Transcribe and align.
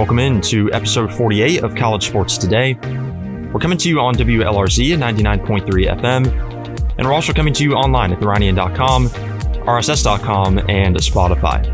Welcome 0.00 0.18
in 0.18 0.40
to 0.40 0.72
episode 0.72 1.12
48 1.14 1.62
of 1.62 1.76
College 1.76 2.08
Sports 2.08 2.36
Today. 2.38 2.74
We're 3.52 3.60
coming 3.60 3.78
to 3.78 3.88
you 3.88 4.00
on 4.00 4.14
WLRZ 4.16 4.94
at 4.94 4.98
99.3 4.98 6.00
FM, 6.00 6.26
and 6.98 7.06
we're 7.06 7.12
also 7.12 7.32
coming 7.32 7.52
to 7.54 7.62
you 7.62 7.74
online 7.74 8.12
at 8.12 8.18
theranian.com, 8.18 9.10
rss.com, 9.62 10.58
and 10.68 10.96
Spotify. 10.96 11.64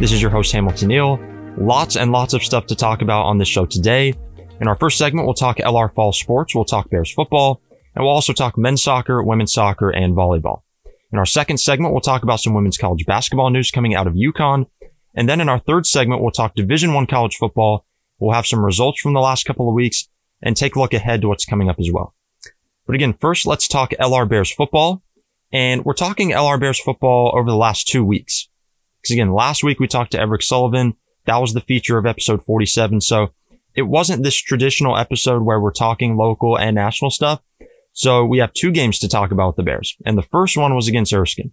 This 0.00 0.12
is 0.12 0.20
your 0.20 0.30
host, 0.30 0.52
Hamilton 0.52 0.88
Neill. 0.88 1.18
Lots 1.56 1.96
and 1.96 2.12
lots 2.12 2.34
of 2.34 2.42
stuff 2.42 2.66
to 2.66 2.74
talk 2.74 3.02
about 3.02 3.26
on 3.26 3.38
this 3.38 3.48
show 3.48 3.66
today. 3.66 4.14
In 4.60 4.68
our 4.68 4.76
first 4.76 4.98
segment, 4.98 5.26
we'll 5.26 5.34
talk 5.34 5.58
LR 5.58 5.94
Fall 5.94 6.12
Sports, 6.12 6.54
we'll 6.54 6.64
talk 6.64 6.90
Bears 6.90 7.12
football, 7.12 7.60
and 7.94 8.04
we'll 8.04 8.12
also 8.12 8.32
talk 8.32 8.58
men's 8.58 8.82
soccer, 8.82 9.22
women's 9.22 9.52
soccer, 9.52 9.90
and 9.90 10.14
volleyball. 10.14 10.62
In 11.12 11.18
our 11.18 11.26
second 11.26 11.58
segment, 11.58 11.92
we'll 11.92 12.00
talk 12.00 12.22
about 12.22 12.40
some 12.40 12.54
women's 12.54 12.78
college 12.78 13.06
basketball 13.06 13.50
news 13.50 13.70
coming 13.70 13.94
out 13.94 14.06
of 14.06 14.14
UConn 14.14 14.66
and 15.14 15.28
then 15.28 15.40
in 15.40 15.48
our 15.48 15.60
third 15.60 15.86
segment, 15.86 16.20
we'll 16.20 16.32
talk 16.32 16.54
Division 16.54 16.92
One 16.92 17.06
college 17.06 17.36
football. 17.36 17.86
We'll 18.18 18.34
have 18.34 18.46
some 18.46 18.64
results 18.64 19.00
from 19.00 19.12
the 19.12 19.20
last 19.20 19.44
couple 19.44 19.68
of 19.68 19.74
weeks 19.74 20.08
and 20.42 20.56
take 20.56 20.76
a 20.76 20.80
look 20.80 20.92
ahead 20.92 21.20
to 21.22 21.28
what's 21.28 21.44
coming 21.44 21.68
up 21.68 21.78
as 21.78 21.90
well. 21.92 22.14
But 22.86 22.96
again, 22.96 23.14
first 23.14 23.46
let's 23.46 23.68
talk 23.68 23.90
LR 23.92 24.28
Bears 24.28 24.52
football. 24.52 25.02
And 25.54 25.84
we're 25.84 25.94
talking 25.94 26.30
LR 26.30 26.58
Bears 26.58 26.80
football 26.80 27.32
over 27.32 27.48
the 27.48 27.56
last 27.56 27.86
two 27.86 28.04
weeks. 28.04 28.48
Because 29.00 29.12
again, 29.12 29.32
last 29.32 29.62
week 29.62 29.78
we 29.78 29.86
talked 29.86 30.10
to 30.10 30.20
Everett 30.20 30.42
Sullivan. 30.42 30.94
That 31.26 31.36
was 31.36 31.54
the 31.54 31.60
feature 31.60 31.96
of 31.96 32.06
episode 32.06 32.44
47. 32.44 33.00
So 33.00 33.30
it 33.76 33.82
wasn't 33.82 34.24
this 34.24 34.34
traditional 34.34 34.98
episode 34.98 35.42
where 35.42 35.60
we're 35.60 35.70
talking 35.70 36.16
local 36.16 36.58
and 36.58 36.74
national 36.74 37.12
stuff. 37.12 37.40
So 37.92 38.24
we 38.24 38.38
have 38.38 38.52
two 38.52 38.72
games 38.72 38.98
to 38.98 39.08
talk 39.08 39.30
about 39.30 39.48
with 39.48 39.56
the 39.56 39.62
Bears. 39.62 39.96
And 40.04 40.18
the 40.18 40.22
first 40.22 40.56
one 40.56 40.74
was 40.74 40.88
against 40.88 41.14
Erskine. 41.14 41.52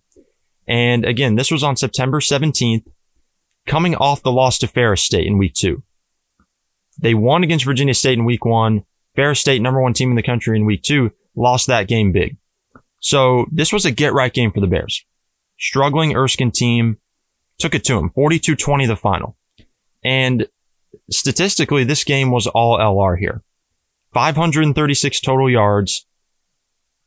And 0.68 1.06
again, 1.06 1.36
this 1.36 1.52
was 1.52 1.64
on 1.64 1.76
September 1.76 2.20
17th 2.20 2.86
coming 3.68 3.94
off 3.96 4.24
the 4.24 4.32
loss 4.32 4.58
to 4.60 4.68
Ferris 4.68 5.04
State 5.04 5.28
in 5.28 5.38
week 5.38 5.54
two. 5.54 5.84
They 7.00 7.14
won 7.14 7.44
against 7.44 7.66
Virginia 7.66 7.94
State 7.94 8.18
in 8.18 8.26
week 8.26 8.46
one. 8.46 8.84
Ferris 9.16 9.40
State, 9.40 9.62
number 9.62 9.80
one 9.80 9.94
team 9.94 10.10
in 10.10 10.16
the 10.16 10.24
country 10.24 10.58
in 10.58 10.66
week 10.66 10.82
two, 10.82 11.12
lost 11.36 11.68
that 11.68 11.88
game 11.88 12.12
big. 12.12 12.38
So 13.02 13.48
this 13.52 13.74
was 13.74 13.84
a 13.84 13.92
get 13.92 14.14
right 14.14 14.34
game 14.34 14.52
for 14.52 14.62
the 14.62 14.68
Bears. 14.68 15.04
Struggling 15.60 16.16
Erskine 16.16 16.52
team 16.52 16.98
took 17.60 17.76
it 17.76 17.84
to 17.86 17.98
him, 17.98 18.10
42-20 18.12 18.88
the 18.88 18.96
final. 18.96 19.38
And 20.04 20.48
statistically, 21.10 21.84
this 21.84 22.04
game 22.04 22.32
was 22.32 22.48
all 22.48 22.78
LR 22.78 23.18
here. 23.20 23.44
536 24.14 25.20
total 25.20 25.50
yards, 25.50 26.06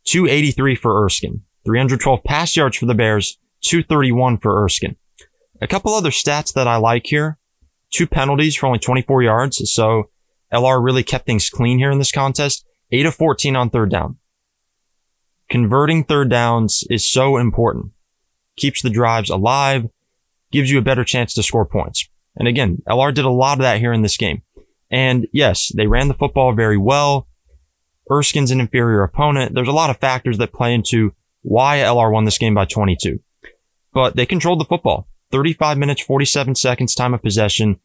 283 0.07 0.75
for 0.75 1.05
Erskine, 1.05 1.43
312 1.65 2.25
pass 2.25 2.57
yards 2.57 2.77
for 2.77 2.87
the 2.87 2.95
Bears, 2.95 3.39
231 3.63 4.39
for 4.39 4.65
Erskine. 4.65 4.97
A 5.61 5.67
couple 5.67 5.95
other 5.95 6.11
stats 6.11 6.53
that 6.55 6.67
I 6.67 6.77
like 6.77 7.07
here. 7.07 7.39
Two 7.91 8.07
penalties 8.07 8.57
for 8.57 8.67
only 8.67 8.79
24 8.79 9.23
yards. 9.23 9.73
So 9.73 10.11
LR 10.53 10.83
really 10.83 11.03
kept 11.03 11.27
things 11.27 11.49
clean 11.51 11.79
here 11.79 11.91
in 11.91 11.99
this 11.99 12.13
contest. 12.13 12.67
8 12.91 13.07
of 13.07 13.15
14 13.15 13.55
on 13.57 13.71
third 13.71 13.91
down. 13.91 14.19
Converting 15.51 16.05
third 16.05 16.31
downs 16.31 16.85
is 16.91 17.11
so 17.11 17.37
important. 17.37 17.93
Keeps 18.57 18.83
the 18.83 18.91
drives 18.91 19.31
alive, 19.31 19.89
gives 20.51 20.71
you 20.71 20.79
a 20.79 20.83
better 20.83 21.05
chance 21.05 21.35
to 21.35 21.43
score 21.43 21.67
points. 21.67 22.09
And 22.37 22.49
again, 22.49 22.83
LR 22.89 23.13
did 23.15 23.25
a 23.25 23.31
lot 23.31 23.59
of 23.59 23.63
that 23.63 23.79
here 23.79 23.93
in 23.93 24.03
this 24.03 24.17
game. 24.17 24.43
And 24.91 25.27
yes, 25.33 25.73
they 25.75 25.87
ran 25.87 26.09
the 26.09 26.15
football 26.15 26.55
very 26.55 26.79
well. 26.79 27.27
Erskine's 28.11 28.51
an 28.51 28.61
inferior 28.61 29.03
opponent. 29.03 29.55
There's 29.55 29.69
a 29.69 29.73
lot 29.73 29.91
of 29.91 29.99
factors 29.99 30.39
that 30.39 30.53
play 30.53 30.75
into 30.75 31.15
why 31.43 31.79
LR 31.79 32.13
won 32.13 32.25
this 32.25 32.39
game 32.39 32.55
by 32.55 32.65
22. 32.65 33.21
But 33.93 34.17
they 34.17 34.27
controlled 34.27 34.61
the 34.61 34.65
football. 34.65 35.09
35 35.31 35.79
minutes, 35.79 36.03
47 36.03 36.55
seconds 36.55 36.95
time 36.95 37.15
of 37.15 37.23
possession, 37.23 37.81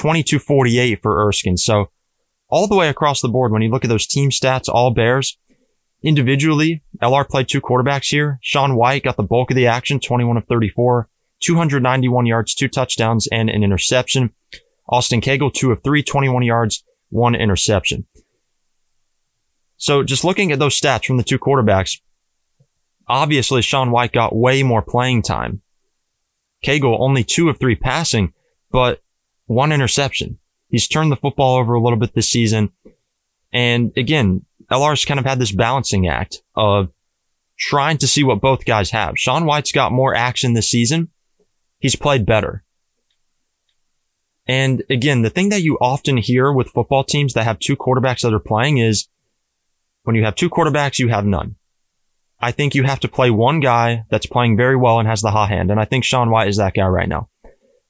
22-48 0.00 1.02
for 1.02 1.26
Erskine. 1.26 1.56
So 1.56 1.90
all 2.48 2.66
the 2.66 2.76
way 2.76 2.88
across 2.88 3.20
the 3.20 3.28
board, 3.28 3.52
when 3.52 3.62
you 3.62 3.70
look 3.70 3.84
at 3.84 3.88
those 3.88 4.06
team 4.06 4.30
stats, 4.30 4.68
all 4.68 4.90
Bears, 4.90 5.38
individually, 6.02 6.82
LR 7.02 7.28
played 7.28 7.48
two 7.48 7.60
quarterbacks 7.60 8.08
here. 8.10 8.38
Sean 8.42 8.76
White 8.76 9.04
got 9.04 9.16
the 9.16 9.22
bulk 9.22 9.50
of 9.50 9.56
the 9.56 9.66
action, 9.66 10.00
21 10.00 10.36
of 10.36 10.44
34, 10.46 11.08
291 11.40 12.26
yards, 12.26 12.54
two 12.54 12.68
touchdowns, 12.68 13.28
and 13.32 13.50
an 13.50 13.62
interception. 13.62 14.32
Austin 14.88 15.20
Cagle, 15.20 15.52
two 15.52 15.72
of 15.72 15.82
three, 15.82 16.02
21 16.02 16.42
yards, 16.42 16.84
one 17.10 17.34
interception. 17.34 18.06
So 19.76 20.02
just 20.02 20.24
looking 20.24 20.52
at 20.52 20.58
those 20.58 20.78
stats 20.78 21.04
from 21.04 21.16
the 21.16 21.24
two 21.24 21.38
quarterbacks, 21.38 22.00
obviously 23.08 23.62
Sean 23.62 23.90
White 23.90 24.12
got 24.12 24.34
way 24.34 24.62
more 24.62 24.82
playing 24.82 25.22
time 25.22 25.62
Cagle 26.64 26.96
only 27.00 27.24
two 27.24 27.48
of 27.48 27.58
three 27.58 27.76
passing, 27.76 28.32
but 28.70 29.00
one 29.46 29.72
interception. 29.72 30.38
He's 30.68 30.88
turned 30.88 31.12
the 31.12 31.16
football 31.16 31.56
over 31.56 31.74
a 31.74 31.80
little 31.80 31.98
bit 31.98 32.14
this 32.14 32.30
season. 32.30 32.70
And 33.52 33.92
again, 33.96 34.44
LR's 34.70 35.04
kind 35.04 35.20
of 35.20 35.26
had 35.26 35.38
this 35.38 35.52
balancing 35.52 36.08
act 36.08 36.42
of 36.54 36.90
trying 37.58 37.98
to 37.98 38.06
see 38.06 38.24
what 38.24 38.40
both 38.40 38.64
guys 38.64 38.90
have. 38.90 39.18
Sean 39.18 39.46
White's 39.46 39.72
got 39.72 39.92
more 39.92 40.14
action 40.14 40.54
this 40.54 40.70
season. 40.70 41.08
He's 41.78 41.96
played 41.96 42.26
better. 42.26 42.64
And 44.46 44.82
again, 44.88 45.22
the 45.22 45.30
thing 45.30 45.48
that 45.48 45.62
you 45.62 45.76
often 45.80 46.16
hear 46.16 46.52
with 46.52 46.68
football 46.68 47.04
teams 47.04 47.34
that 47.34 47.44
have 47.44 47.58
two 47.58 47.76
quarterbacks 47.76 48.20
that 48.20 48.34
are 48.34 48.38
playing 48.38 48.78
is 48.78 49.08
when 50.04 50.14
you 50.14 50.24
have 50.24 50.36
two 50.36 50.50
quarterbacks, 50.50 50.98
you 50.98 51.08
have 51.08 51.26
none. 51.26 51.56
I 52.38 52.52
think 52.52 52.74
you 52.74 52.84
have 52.84 53.00
to 53.00 53.08
play 53.08 53.30
one 53.30 53.60
guy 53.60 54.04
that's 54.10 54.26
playing 54.26 54.56
very 54.56 54.76
well 54.76 55.00
and 55.00 55.08
has 55.08 55.22
the 55.22 55.30
hot 55.30 55.48
hand. 55.48 55.70
And 55.70 55.80
I 55.80 55.84
think 55.84 56.04
Sean 56.04 56.30
White 56.30 56.48
is 56.48 56.58
that 56.58 56.74
guy 56.74 56.86
right 56.86 57.08
now. 57.08 57.28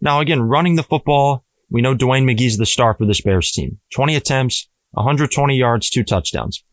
Now, 0.00 0.20
again, 0.20 0.40
running 0.40 0.76
the 0.76 0.82
football, 0.82 1.44
we 1.68 1.82
know 1.82 1.94
Dwayne 1.94 2.24
McGee's 2.24 2.56
the 2.56 2.66
star 2.66 2.94
for 2.94 3.06
this 3.06 3.20
Bears 3.20 3.50
team. 3.50 3.78
20 3.92 4.14
attempts, 4.14 4.68
120 4.92 5.56
yards, 5.56 5.90
two 5.90 6.04
touchdowns, 6.04 6.64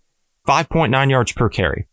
5.9 0.47 1.09
yards 1.09 1.31
per 1.31 1.49
carry. 1.49 1.87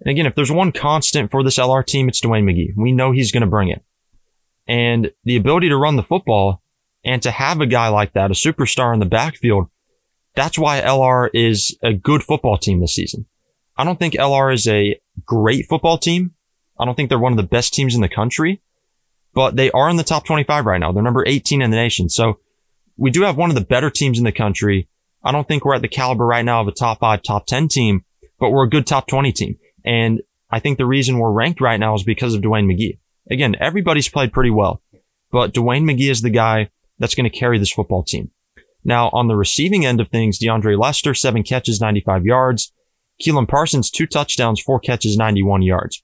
And 0.00 0.10
again, 0.10 0.26
if 0.26 0.34
there's 0.34 0.50
one 0.50 0.72
constant 0.72 1.30
for 1.30 1.42
this 1.44 1.58
LR 1.58 1.84
team, 1.84 2.08
it's 2.08 2.20
Dwayne 2.20 2.44
McGee. 2.44 2.72
We 2.76 2.92
know 2.92 3.12
he's 3.12 3.32
going 3.32 3.42
to 3.42 3.46
bring 3.46 3.68
it. 3.68 3.84
And 4.66 5.12
the 5.24 5.36
ability 5.36 5.68
to 5.68 5.76
run 5.76 5.96
the 5.96 6.02
football 6.02 6.62
and 7.04 7.22
to 7.22 7.30
have 7.30 7.60
a 7.60 7.66
guy 7.66 7.88
like 7.88 8.12
that, 8.14 8.30
a 8.30 8.34
superstar 8.34 8.94
in 8.94 9.00
the 9.00 9.06
backfield, 9.06 9.68
that's 10.34 10.58
why 10.58 10.80
LR 10.80 11.28
is 11.34 11.76
a 11.82 11.92
good 11.92 12.22
football 12.22 12.56
team 12.56 12.80
this 12.80 12.94
season. 12.94 13.26
I 13.76 13.84
don't 13.84 13.98
think 13.98 14.14
LR 14.14 14.52
is 14.52 14.66
a 14.68 15.00
great 15.24 15.66
football 15.68 15.98
team. 15.98 16.34
I 16.78 16.84
don't 16.84 16.94
think 16.94 17.08
they're 17.08 17.18
one 17.18 17.32
of 17.32 17.36
the 17.36 17.42
best 17.42 17.74
teams 17.74 17.94
in 17.94 18.00
the 18.00 18.08
country, 18.08 18.62
but 19.34 19.56
they 19.56 19.70
are 19.72 19.90
in 19.90 19.96
the 19.96 20.04
top 20.04 20.24
25 20.24 20.66
right 20.66 20.78
now. 20.78 20.92
They're 20.92 21.02
number 21.02 21.24
18 21.26 21.62
in 21.62 21.70
the 21.70 21.76
nation. 21.76 22.08
So 22.08 22.38
we 22.96 23.10
do 23.10 23.22
have 23.22 23.36
one 23.36 23.50
of 23.50 23.54
the 23.54 23.62
better 23.62 23.90
teams 23.90 24.18
in 24.18 24.24
the 24.24 24.32
country. 24.32 24.88
I 25.22 25.32
don't 25.32 25.46
think 25.46 25.64
we're 25.64 25.74
at 25.74 25.82
the 25.82 25.88
caliber 25.88 26.26
right 26.26 26.44
now 26.44 26.60
of 26.60 26.68
a 26.68 26.72
top 26.72 27.00
five, 27.00 27.22
top 27.22 27.46
10 27.46 27.68
team, 27.68 28.04
but 28.38 28.50
we're 28.50 28.64
a 28.64 28.70
good 28.70 28.86
top 28.86 29.06
20 29.06 29.32
team. 29.32 29.58
And 29.84 30.22
I 30.50 30.60
think 30.60 30.78
the 30.78 30.86
reason 30.86 31.18
we're 31.18 31.32
ranked 31.32 31.60
right 31.60 31.78
now 31.78 31.94
is 31.94 32.02
because 32.02 32.34
of 32.34 32.42
Dwayne 32.42 32.66
McGee. 32.66 32.98
Again, 33.30 33.54
everybody's 33.60 34.08
played 34.08 34.32
pretty 34.32 34.50
well, 34.50 34.82
but 35.30 35.52
Dwayne 35.52 35.84
McGee 35.84 36.10
is 36.10 36.22
the 36.22 36.30
guy 36.30 36.70
that's 36.98 37.14
going 37.14 37.30
to 37.30 37.38
carry 37.38 37.58
this 37.58 37.72
football 37.72 38.02
team. 38.02 38.30
Now, 38.84 39.10
on 39.12 39.28
the 39.28 39.36
receiving 39.36 39.84
end 39.84 40.00
of 40.00 40.08
things, 40.08 40.38
DeAndre 40.38 40.78
Lester, 40.78 41.14
seven 41.14 41.42
catches, 41.42 41.80
95 41.80 42.24
yards. 42.24 42.72
Keelan 43.22 43.48
Parsons, 43.48 43.90
two 43.90 44.06
touchdowns, 44.06 44.60
four 44.60 44.80
catches, 44.80 45.16
91 45.16 45.62
yards. 45.62 46.02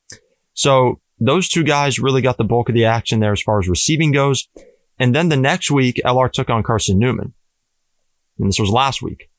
So 0.52 1.00
those 1.18 1.48
two 1.48 1.64
guys 1.64 1.98
really 1.98 2.20
got 2.20 2.36
the 2.36 2.44
bulk 2.44 2.68
of 2.68 2.74
the 2.74 2.84
action 2.84 3.20
there 3.20 3.32
as 3.32 3.40
far 3.40 3.58
as 3.58 3.68
receiving 3.68 4.12
goes. 4.12 4.48
And 4.98 5.14
then 5.14 5.30
the 5.30 5.36
next 5.36 5.70
week, 5.70 6.00
LR 6.04 6.30
took 6.30 6.50
on 6.50 6.62
Carson 6.62 6.98
Newman. 6.98 7.32
And 8.38 8.48
this 8.48 8.58
was 8.58 8.70
last 8.70 9.02
week. 9.02 9.30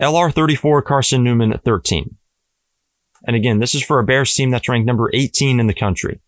LR 0.00 0.32
34, 0.32 0.82
Carson 0.82 1.22
Newman 1.22 1.58
13. 1.64 2.16
And 3.26 3.36
again, 3.36 3.58
this 3.58 3.74
is 3.74 3.82
for 3.82 3.98
a 3.98 4.04
Bears 4.04 4.32
team 4.34 4.50
that's 4.50 4.68
ranked 4.68 4.86
number 4.86 5.10
18 5.12 5.60
in 5.60 5.66
the 5.66 5.74
country. 5.74 6.20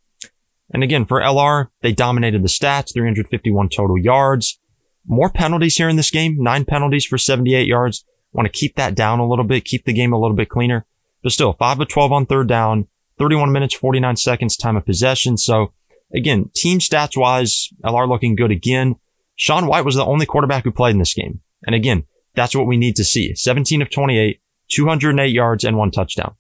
And 0.72 0.82
again, 0.82 1.04
for 1.04 1.20
LR, 1.20 1.68
they 1.80 1.92
dominated 1.92 2.42
the 2.42 2.48
stats, 2.48 2.92
351 2.92 3.68
total 3.68 3.98
yards. 3.98 4.58
More 5.06 5.30
penalties 5.30 5.76
here 5.76 5.88
in 5.88 5.96
this 5.96 6.10
game, 6.10 6.36
nine 6.38 6.64
penalties 6.64 7.04
for 7.04 7.18
78 7.18 7.66
yards. 7.66 8.04
Want 8.32 8.46
to 8.46 8.52
keep 8.52 8.76
that 8.76 8.94
down 8.94 9.18
a 9.18 9.28
little 9.28 9.44
bit, 9.44 9.64
keep 9.64 9.84
the 9.84 9.92
game 9.92 10.12
a 10.12 10.18
little 10.18 10.36
bit 10.36 10.48
cleaner. 10.48 10.86
But 11.22 11.32
still, 11.32 11.52
5 11.54 11.80
of 11.80 11.88
12 11.88 12.12
on 12.12 12.26
third 12.26 12.48
down, 12.48 12.88
31 13.18 13.52
minutes, 13.52 13.74
49 13.74 14.16
seconds 14.16 14.56
time 14.56 14.76
of 14.76 14.86
possession. 14.86 15.36
So 15.36 15.72
again, 16.14 16.50
team 16.54 16.78
stats 16.78 17.16
wise, 17.16 17.68
LR 17.84 18.08
looking 18.08 18.34
good 18.34 18.50
again. 18.50 18.96
Sean 19.36 19.66
White 19.66 19.84
was 19.84 19.96
the 19.96 20.04
only 20.04 20.26
quarterback 20.26 20.64
who 20.64 20.72
played 20.72 20.92
in 20.92 20.98
this 20.98 21.14
game. 21.14 21.40
And 21.64 21.74
again, 21.74 22.04
that's 22.34 22.54
what 22.54 22.66
we 22.66 22.76
need 22.76 22.96
to 22.96 23.04
see. 23.04 23.34
17 23.34 23.82
of 23.82 23.90
28, 23.90 24.40
208 24.70 25.26
yards 25.26 25.64
and 25.64 25.76
one 25.76 25.90
touchdown. 25.90 26.34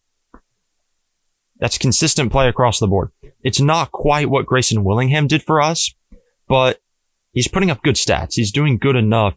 That's 1.58 1.78
consistent 1.78 2.32
play 2.32 2.48
across 2.48 2.80
the 2.80 2.88
board. 2.88 3.12
It's 3.42 3.60
not 3.60 3.92
quite 3.92 4.28
what 4.28 4.46
Grayson 4.46 4.84
Willingham 4.84 5.26
did 5.28 5.42
for 5.42 5.60
us, 5.60 5.94
but 6.48 6.80
he's 7.32 7.48
putting 7.48 7.70
up 7.70 7.82
good 7.82 7.94
stats. 7.94 8.34
He's 8.34 8.52
doing 8.52 8.78
good 8.78 8.96
enough 8.96 9.34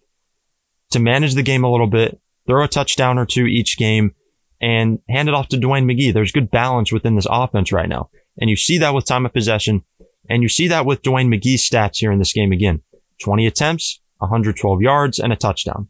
to 0.92 1.00
manage 1.00 1.36
the 1.36 1.44
game 1.44 1.64
a 1.64 1.72
little 1.72 1.88
bit, 1.88 2.20
throw 2.48 2.64
a 2.64 2.68
touchdown 2.68 3.18
or 3.18 3.26
two 3.26 3.46
each 3.46 3.78
game, 3.78 4.16
and 4.62 5.00
hand 5.10 5.28
it 5.28 5.36
off 5.36 5.50
to 5.50 5.58
Dwayne 5.58 5.86
McGee. 5.86 6.14
There's 6.14 6.32
good 6.32 6.50
balance 6.50 6.92
within 6.92 7.16
this 7.16 7.28
offense 7.30 7.72
right 7.72 7.90
now. 7.90 8.10
And 8.40 8.50
you 8.50 8.56
see 8.56 8.78
that 8.80 8.94
with 8.94 9.06
time 9.06 9.26
of 9.26 9.34
possession, 9.34 9.84
and 10.30 10.42
you 10.42 10.50
see 10.50 10.68
that 10.70 10.86
with 10.86 11.02
Dwayne 11.02 11.28
McGee's 11.28 11.68
stats 11.68 11.98
here 11.98 12.12
in 12.12 12.20
this 12.20 12.34
game 12.34 12.52
again. 12.52 12.82
20 13.22 13.46
attempts, 13.46 14.02
112 14.20 14.82
yards, 14.82 15.20
and 15.20 15.32
a 15.34 15.36
touchdown. 15.36 15.90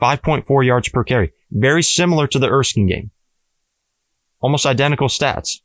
5.4 0.00 0.66
yards 0.66 0.88
per 0.88 1.04
carry. 1.04 1.32
Very 1.50 1.82
similar 1.82 2.26
to 2.26 2.38
the 2.38 2.48
Erskine 2.48 2.86
game. 2.86 3.10
Almost 4.40 4.66
identical 4.66 5.08
stats. 5.08 5.60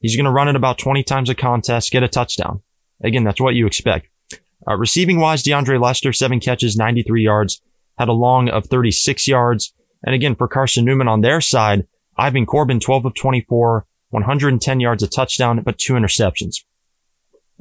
He's 0.00 0.16
going 0.16 0.24
to 0.24 0.30
run 0.30 0.48
it 0.48 0.56
about 0.56 0.78
20 0.78 1.02
times 1.02 1.28
a 1.28 1.34
contest, 1.34 1.90
get 1.90 2.02
a 2.02 2.08
touchdown. 2.08 2.62
Again, 3.02 3.24
that's 3.24 3.40
what 3.40 3.54
you 3.54 3.66
expect. 3.66 4.08
Uh, 4.68 4.76
receiving 4.76 5.20
wise, 5.20 5.42
DeAndre 5.42 5.80
Lester, 5.80 6.12
seven 6.12 6.40
catches, 6.40 6.76
93 6.76 7.22
yards, 7.22 7.60
had 7.98 8.08
a 8.08 8.12
long 8.12 8.48
of 8.48 8.66
36 8.66 9.28
yards. 9.28 9.74
And 10.04 10.14
again, 10.14 10.34
for 10.34 10.48
Carson 10.48 10.84
Newman 10.84 11.08
on 11.08 11.20
their 11.20 11.40
side, 11.40 11.86
Ivan 12.16 12.46
Corbin, 12.46 12.80
12 12.80 13.06
of 13.06 13.14
24, 13.14 13.86
110 14.10 14.80
yards, 14.80 15.02
a 15.02 15.08
touchdown, 15.08 15.62
but 15.62 15.78
two 15.78 15.94
interceptions. 15.94 16.64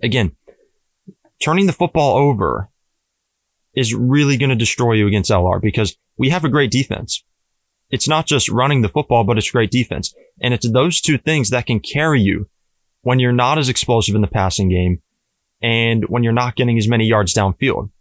Again, 0.02 0.36
turning 1.42 1.66
the 1.66 1.74
football 1.74 2.18
over 2.18 2.70
is 3.76 3.94
really 3.94 4.38
going 4.38 4.50
to 4.50 4.56
destroy 4.56 4.94
you 4.94 5.08
against 5.08 5.32
LR 5.32 5.62
because 5.62 5.96
we 6.18 6.30
have 6.30 6.46
a 6.46 6.50
great 6.50 6.72
defense. 6.72 7.24
It's 7.90 8.08
not 8.08 8.26
just 8.26 8.50
running 8.50 8.82
the 8.82 8.90
football, 8.90 9.24
but 9.24 9.38
it's 9.38 9.52
great 9.52 9.72
defense. 9.72 10.14
And 10.42 10.54
it's 10.54 10.70
those 10.70 11.02
two 11.02 11.18
things 11.18 11.50
that 11.52 11.66
can 11.66 11.80
carry 11.80 12.22
you 12.22 12.50
when 13.02 13.20
you're 13.20 13.32
not 13.32 13.58
as 13.58 13.70
explosive 13.70 14.16
in 14.16 14.22
the 14.22 14.28
passing 14.28 14.70
game 14.70 15.02
and 15.62 16.06
when 16.10 16.24
you're 16.24 16.34
not 16.34 16.56
getting 16.56 16.78
as 16.78 16.88
many 16.88 17.06
yards 17.06 17.34
downfield. 17.34 17.92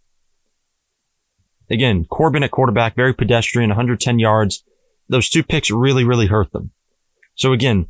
Again, 1.69 2.05
Corbin 2.05 2.43
at 2.43 2.51
quarterback, 2.51 2.95
very 2.95 3.13
pedestrian, 3.13 3.69
110 3.69 4.19
yards. 4.19 4.63
Those 5.09 5.29
two 5.29 5.43
picks 5.43 5.71
really, 5.71 6.03
really 6.03 6.27
hurt 6.27 6.51
them. 6.51 6.71
So 7.35 7.53
again, 7.53 7.89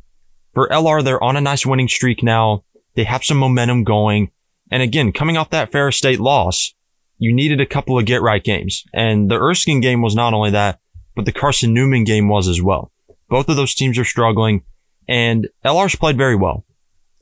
for 0.54 0.68
LR, 0.68 1.04
they're 1.04 1.22
on 1.22 1.36
a 1.36 1.40
nice 1.40 1.66
winning 1.66 1.88
streak 1.88 2.22
now. 2.22 2.64
They 2.94 3.04
have 3.04 3.24
some 3.24 3.36
momentum 3.38 3.84
going. 3.84 4.30
And 4.70 4.82
again, 4.82 5.12
coming 5.12 5.36
off 5.36 5.50
that 5.50 5.70
Ferris 5.70 5.96
State 5.96 6.20
loss, 6.20 6.74
you 7.18 7.34
needed 7.34 7.60
a 7.60 7.66
couple 7.66 7.98
of 7.98 8.04
get 8.04 8.22
right 8.22 8.42
games. 8.42 8.84
And 8.92 9.30
the 9.30 9.36
Erskine 9.36 9.80
game 9.80 10.02
was 10.02 10.14
not 10.14 10.34
only 10.34 10.50
that, 10.50 10.80
but 11.14 11.24
the 11.24 11.32
Carson 11.32 11.72
Newman 11.72 12.04
game 12.04 12.28
was 12.28 12.48
as 12.48 12.60
well. 12.60 12.92
Both 13.28 13.48
of 13.48 13.56
those 13.56 13.74
teams 13.74 13.98
are 13.98 14.04
struggling 14.04 14.62
and 15.08 15.48
LR's 15.64 15.96
played 15.96 16.16
very 16.16 16.36
well. 16.36 16.64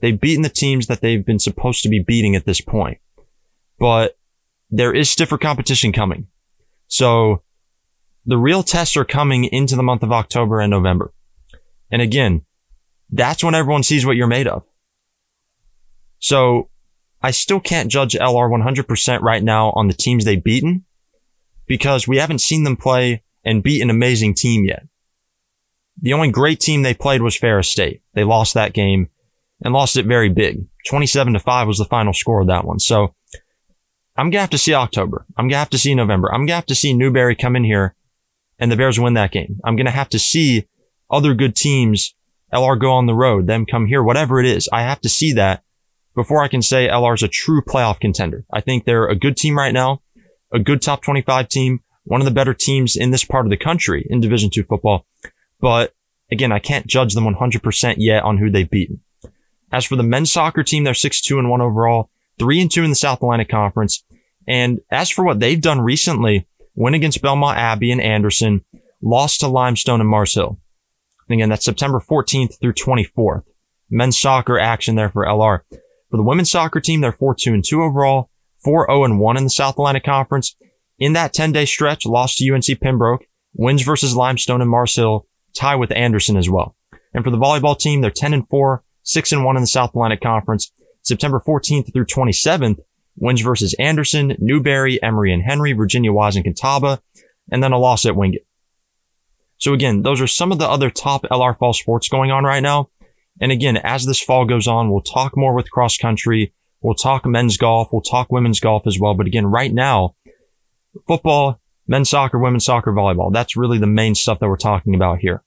They've 0.01 0.19
beaten 0.19 0.43
the 0.43 0.49
teams 0.49 0.87
that 0.87 1.01
they've 1.01 1.25
been 1.25 1.39
supposed 1.39 1.83
to 1.83 1.89
be 1.89 1.99
beating 1.99 2.35
at 2.35 2.45
this 2.45 2.61
point, 2.61 2.99
but 3.79 4.17
there 4.69 4.93
is 4.93 5.09
stiffer 5.09 5.37
competition 5.37 5.93
coming. 5.93 6.27
So 6.87 7.41
the 8.25 8.37
real 8.37 8.63
tests 8.63 8.97
are 8.97 9.05
coming 9.05 9.45
into 9.45 9.75
the 9.75 9.83
month 9.83 10.03
of 10.03 10.11
October 10.11 10.59
and 10.59 10.69
November. 10.69 11.13
And 11.91 12.01
again, 12.01 12.41
that's 13.09 13.43
when 13.43 13.55
everyone 13.55 13.83
sees 13.83 14.05
what 14.05 14.15
you're 14.15 14.27
made 14.27 14.47
of. 14.47 14.63
So 16.19 16.69
I 17.25 17.31
still 17.31 17.59
can't 17.59 17.89
judge 17.89 18.13
LR 18.13 18.51
100% 18.51 19.21
right 19.21 19.41
now 19.41 19.71
on 19.71 19.87
the 19.87 19.95
teams 19.95 20.25
they've 20.25 20.43
beaten 20.43 20.85
because 21.65 22.07
we 22.07 22.17
haven't 22.17 22.39
seen 22.41 22.63
them 22.63 22.77
play 22.77 23.23
and 23.43 23.63
beat 23.63 23.81
an 23.81 23.89
amazing 23.89 24.35
team 24.35 24.63
yet. 24.63 24.83
The 26.03 26.13
only 26.13 26.29
great 26.29 26.59
team 26.59 26.83
they 26.83 26.93
played 26.93 27.23
was 27.23 27.35
Ferris 27.35 27.67
State. 27.67 28.03
They 28.13 28.23
lost 28.23 28.53
that 28.53 28.73
game 28.73 29.09
and 29.59 29.73
lost 29.73 29.97
it 29.97 30.05
very 30.05 30.29
big. 30.29 30.67
27 30.87 31.33
to 31.33 31.39
5 31.39 31.67
was 31.67 31.79
the 31.79 31.85
final 31.85 32.13
score 32.13 32.41
of 32.41 32.47
that 32.47 32.63
one. 32.63 32.77
So 32.77 33.15
I'm 34.15 34.25
going 34.25 34.33
to 34.33 34.41
have 34.41 34.49
to 34.51 34.59
see 34.59 34.75
October. 34.75 35.25
I'm 35.35 35.45
going 35.45 35.53
to 35.53 35.57
have 35.57 35.71
to 35.71 35.79
see 35.79 35.95
November. 35.95 36.31
I'm 36.31 36.41
going 36.41 36.49
to 36.49 36.53
have 36.53 36.67
to 36.67 36.75
see 36.75 36.93
Newberry 36.93 37.35
come 37.35 37.55
in 37.55 37.63
here 37.63 37.95
and 38.59 38.71
the 38.71 38.77
Bears 38.77 38.99
win 38.99 39.15
that 39.15 39.31
game. 39.31 39.59
I'm 39.65 39.75
going 39.75 39.87
to 39.87 39.91
have 39.91 40.09
to 40.09 40.19
see 40.19 40.67
other 41.09 41.33
good 41.33 41.55
teams, 41.55 42.13
LR 42.53 42.79
go 42.79 42.91
on 42.91 43.07
the 43.07 43.15
road, 43.15 43.47
them 43.47 43.65
come 43.65 43.87
here, 43.87 44.03
whatever 44.03 44.39
it 44.39 44.45
is. 44.45 44.69
I 44.71 44.83
have 44.83 45.01
to 45.01 45.09
see 45.09 45.33
that 45.33 45.63
before 46.15 46.43
I 46.43 46.47
can 46.47 46.61
say 46.61 46.87
LR 46.87 47.13
is 47.13 47.23
a 47.23 47.27
true 47.27 47.61
playoff 47.61 47.99
contender. 47.99 48.45
I 48.51 48.61
think 48.61 48.85
they're 48.85 49.07
a 49.07 49.15
good 49.15 49.37
team 49.37 49.57
right 49.57 49.73
now, 49.73 50.01
a 50.53 50.59
good 50.59 50.81
top 50.81 51.03
25 51.03 51.49
team, 51.49 51.81
one 52.05 52.21
of 52.21 52.25
the 52.25 52.31
better 52.31 52.53
teams 52.53 52.95
in 52.95 53.11
this 53.11 53.25
part 53.25 53.45
of 53.45 53.49
the 53.49 53.57
country 53.57 54.05
in 54.09 54.21
Division 54.21 54.49
two 54.49 54.63
football. 54.63 55.05
But 55.59 55.93
again, 56.31 56.51
I 56.51 56.59
can't 56.59 56.87
judge 56.87 57.13
them 57.13 57.25
100% 57.25 57.95
yet 57.97 58.23
on 58.23 58.37
who 58.37 58.49
they've 58.49 58.69
beaten. 58.69 59.01
As 59.71 59.85
for 59.85 59.95
the 59.95 60.03
men's 60.03 60.31
soccer 60.31 60.63
team, 60.63 60.83
they're 60.83 60.93
6-2 60.93 61.37
and 61.37 61.49
1 61.49 61.61
overall, 61.61 62.09
3 62.39 62.61
and 62.61 62.71
2 62.71 62.83
in 62.83 62.89
the 62.91 62.95
South 62.95 63.19
Atlantic 63.19 63.49
Conference. 63.49 64.03
And 64.47 64.79
as 64.91 65.09
for 65.09 65.25
what 65.25 65.39
they've 65.39 65.59
done 65.59 65.81
recently, 65.81 66.47
win 66.75 66.93
against 66.93 67.21
Belmont 67.21 67.57
Abbey 67.57 67.91
and 67.91 68.01
Anderson, 68.01 68.63
lost 69.01 69.39
to 69.39 69.47
Limestone 69.47 70.01
and 70.01 70.09
Mars 70.09 70.35
Hill. 70.35 70.59
And 71.27 71.39
again, 71.39 71.49
that's 71.49 71.65
September 71.65 71.99
14th 71.99 72.59
through 72.59 72.73
24th. 72.73 73.43
Men's 73.89 74.19
soccer 74.19 74.59
action 74.59 74.95
there 74.95 75.09
for 75.09 75.25
LR. 75.25 75.61
For 76.11 76.17
the 76.17 76.23
women's 76.23 76.51
soccer 76.51 76.79
team, 76.79 77.01
they're 77.01 77.11
4-2 77.11 77.53
and 77.53 77.63
2 77.67 77.81
overall, 77.81 78.29
4-0 78.65 79.05
and 79.05 79.19
1 79.19 79.37
in 79.37 79.43
the 79.43 79.49
South 79.49 79.75
Atlantic 79.75 80.03
Conference. 80.03 80.55
In 80.97 81.13
that 81.13 81.33
10 81.33 81.51
day 81.51 81.65
stretch, 81.65 82.05
lost 82.05 82.37
to 82.37 82.53
UNC 82.53 82.79
Pembroke, 82.81 83.25
wins 83.53 83.81
versus 83.81 84.15
Limestone 84.15 84.61
and 84.61 84.69
Mars 84.69 84.95
Hill, 84.95 85.27
tie 85.55 85.75
with 85.75 85.91
Anderson 85.91 86.37
as 86.37 86.49
well. 86.49 86.75
And 87.13 87.23
for 87.23 87.31
the 87.31 87.37
volleyball 87.37 87.77
team, 87.77 88.01
they're 88.01 88.11
10 88.11 88.33
and 88.33 88.47
4, 88.47 88.83
6 89.03 89.31
and 89.31 89.45
1 89.45 89.57
in 89.57 89.63
the 89.63 89.67
South 89.67 89.89
Atlantic 89.89 90.21
Conference. 90.21 90.71
September 91.01 91.41
14th 91.45 91.93
through 91.93 92.05
27th, 92.05 92.79
wins 93.17 93.41
versus 93.41 93.75
Anderson, 93.79 94.35
Newberry, 94.39 95.01
Emory 95.01 95.33
and 95.33 95.43
Henry, 95.43 95.73
Virginia 95.73 96.11
Wise 96.11 96.35
and 96.35 96.43
Catawba, 96.43 97.01
and 97.51 97.63
then 97.63 97.71
a 97.71 97.77
loss 97.77 98.05
at 98.05 98.15
Wingate. 98.15 98.45
So 99.57 99.73
again, 99.73 100.01
those 100.01 100.19
are 100.19 100.27
some 100.27 100.51
of 100.51 100.59
the 100.59 100.67
other 100.67 100.89
top 100.89 101.23
LR 101.31 101.57
fall 101.57 101.73
sports 101.73 102.09
going 102.09 102.31
on 102.31 102.43
right 102.43 102.63
now. 102.63 102.89
And 103.41 103.51
again, 103.51 103.77
as 103.77 104.05
this 104.05 104.21
fall 104.21 104.45
goes 104.45 104.67
on, 104.67 104.89
we'll 104.89 105.01
talk 105.01 105.35
more 105.35 105.53
with 105.53 105.71
cross 105.71 105.97
country. 105.97 106.53
We'll 106.81 106.95
talk 106.95 107.25
men's 107.25 107.57
golf. 107.57 107.89
We'll 107.91 108.01
talk 108.01 108.31
women's 108.31 108.59
golf 108.59 108.87
as 108.87 108.99
well. 108.99 109.13
But 109.13 109.27
again, 109.27 109.45
right 109.45 109.73
now, 109.73 110.15
football, 111.07 111.59
men's 111.87 112.09
soccer, 112.09 112.39
women's 112.39 112.65
soccer, 112.65 112.91
volleyball. 112.91 113.33
That's 113.33 113.57
really 113.57 113.77
the 113.77 113.87
main 113.87 114.15
stuff 114.15 114.39
that 114.39 114.47
we're 114.47 114.57
talking 114.57 114.95
about 114.95 115.19
here. 115.19 115.43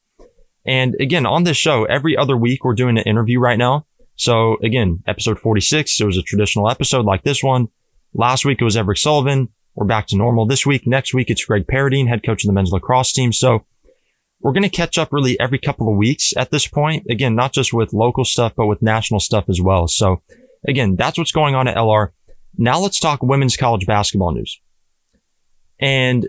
And 0.67 0.97
again, 1.01 1.25
on 1.25 1.45
this 1.45 1.57
show, 1.57 1.85
every 1.85 2.17
other 2.17 2.37
week, 2.37 2.65
we're 2.65 2.75
doing 2.75 2.99
an 2.99 3.05
interview 3.05 3.41
right 3.41 3.59
now. 3.59 3.87
So 4.17 4.59
again, 4.63 5.03
episode 5.07 5.39
46, 5.39 6.01
it 6.01 6.05
was 6.05 6.19
a 6.19 6.23
traditional 6.23 6.69
episode 6.69 7.05
like 7.07 7.23
this 7.23 7.43
one. 7.43 7.69
Last 8.13 8.45
week, 8.45 8.61
it 8.61 8.65
was 8.65 8.77
Everett 8.77 8.99
Sullivan. 8.99 9.49
We're 9.75 9.87
back 9.87 10.09
to 10.09 10.17
normal 10.17 10.45
this 10.47 10.67
week. 10.67 10.87
Next 10.87 11.15
week, 11.15 11.31
it's 11.31 11.45
Greg 11.45 11.67
Paradine, 11.69 12.09
head 12.09 12.25
coach 12.25 12.43
of 12.43 12.49
the 12.49 12.53
men's 12.53 12.73
lacrosse 12.73 13.13
team. 13.13 13.33
So 13.33 13.65
we're 14.41 14.53
going 14.53 14.63
to 14.63 14.69
catch 14.69 14.99
up 14.99 15.13
really 15.13 15.39
every 15.41 15.59
couple 15.59 15.89
of 15.89 15.97
weeks 15.97 16.33
at 16.37 16.51
this 16.51 16.67
point. 16.67 17.07
Again, 17.11 17.35
not 17.35 17.53
just 17.53 17.73
with 17.73 17.93
local 17.93 18.25
stuff, 18.25 18.53
but 18.57 18.67
with 18.67 18.83
national 18.83 19.21
stuff 19.21 19.47
as 19.49 19.61
well. 19.61 19.89
So 19.89 20.23
again, 20.67 20.97
that's 20.97 21.19
what's 21.19 21.33
going 21.33 21.55
on 21.55 21.69
at 21.69 21.77
LR. 21.77 22.11
Now 22.57 22.79
let's 22.79 23.01
talk 23.01 23.23
women's 23.23 23.57
college 23.57 23.87
basketball 23.87 24.33
news. 24.33 24.61
And 25.81 26.27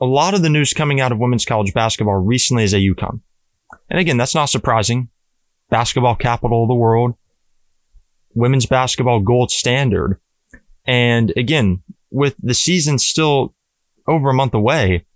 a 0.00 0.06
lot 0.06 0.34
of 0.34 0.42
the 0.42 0.50
news 0.50 0.72
coming 0.72 1.00
out 1.00 1.12
of 1.12 1.18
women's 1.18 1.44
college 1.44 1.72
basketball 1.72 2.16
recently 2.16 2.64
is 2.64 2.74
at 2.74 2.80
UConn. 2.80 3.20
And 3.90 4.00
again, 4.00 4.16
that's 4.16 4.34
not 4.34 4.46
surprising. 4.46 5.08
Basketball 5.70 6.16
capital 6.16 6.62
of 6.62 6.68
the 6.68 6.74
world, 6.74 7.14
women's 8.34 8.66
basketball 8.66 9.20
gold 9.20 9.50
standard. 9.50 10.20
And 10.86 11.32
again, 11.36 11.82
with 12.10 12.36
the 12.42 12.54
season 12.54 12.98
still 12.98 13.54
over 14.06 14.30
a 14.30 14.34
month 14.34 14.54
away, 14.54 15.06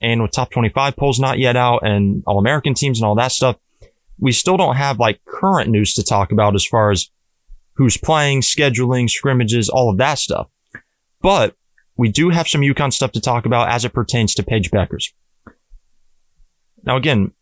and 0.00 0.22
with 0.22 0.32
top 0.32 0.50
25 0.50 0.96
polls 0.96 1.18
not 1.18 1.38
yet 1.38 1.56
out 1.56 1.80
and 1.82 2.22
all 2.26 2.38
American 2.38 2.74
teams 2.74 3.00
and 3.00 3.06
all 3.06 3.14
that 3.16 3.32
stuff, 3.32 3.56
we 4.18 4.32
still 4.32 4.56
don't 4.56 4.76
have 4.76 4.98
like 4.98 5.20
current 5.26 5.70
news 5.70 5.94
to 5.94 6.02
talk 6.02 6.32
about 6.32 6.54
as 6.54 6.66
far 6.66 6.90
as 6.90 7.10
who's 7.74 7.96
playing, 7.96 8.40
scheduling, 8.40 9.08
scrimmages, 9.08 9.68
all 9.68 9.90
of 9.90 9.98
that 9.98 10.18
stuff. 10.18 10.48
But 11.20 11.54
we 11.96 12.08
do 12.10 12.30
have 12.30 12.48
some 12.48 12.60
UConn 12.60 12.92
stuff 12.92 13.12
to 13.12 13.20
talk 13.20 13.46
about 13.46 13.70
as 13.70 13.84
it 13.84 13.92
pertains 13.92 14.34
to 14.34 14.42
Paige 14.42 14.70
Bueckers. 14.70 15.12
Now, 16.84 16.96
again, 16.96 17.32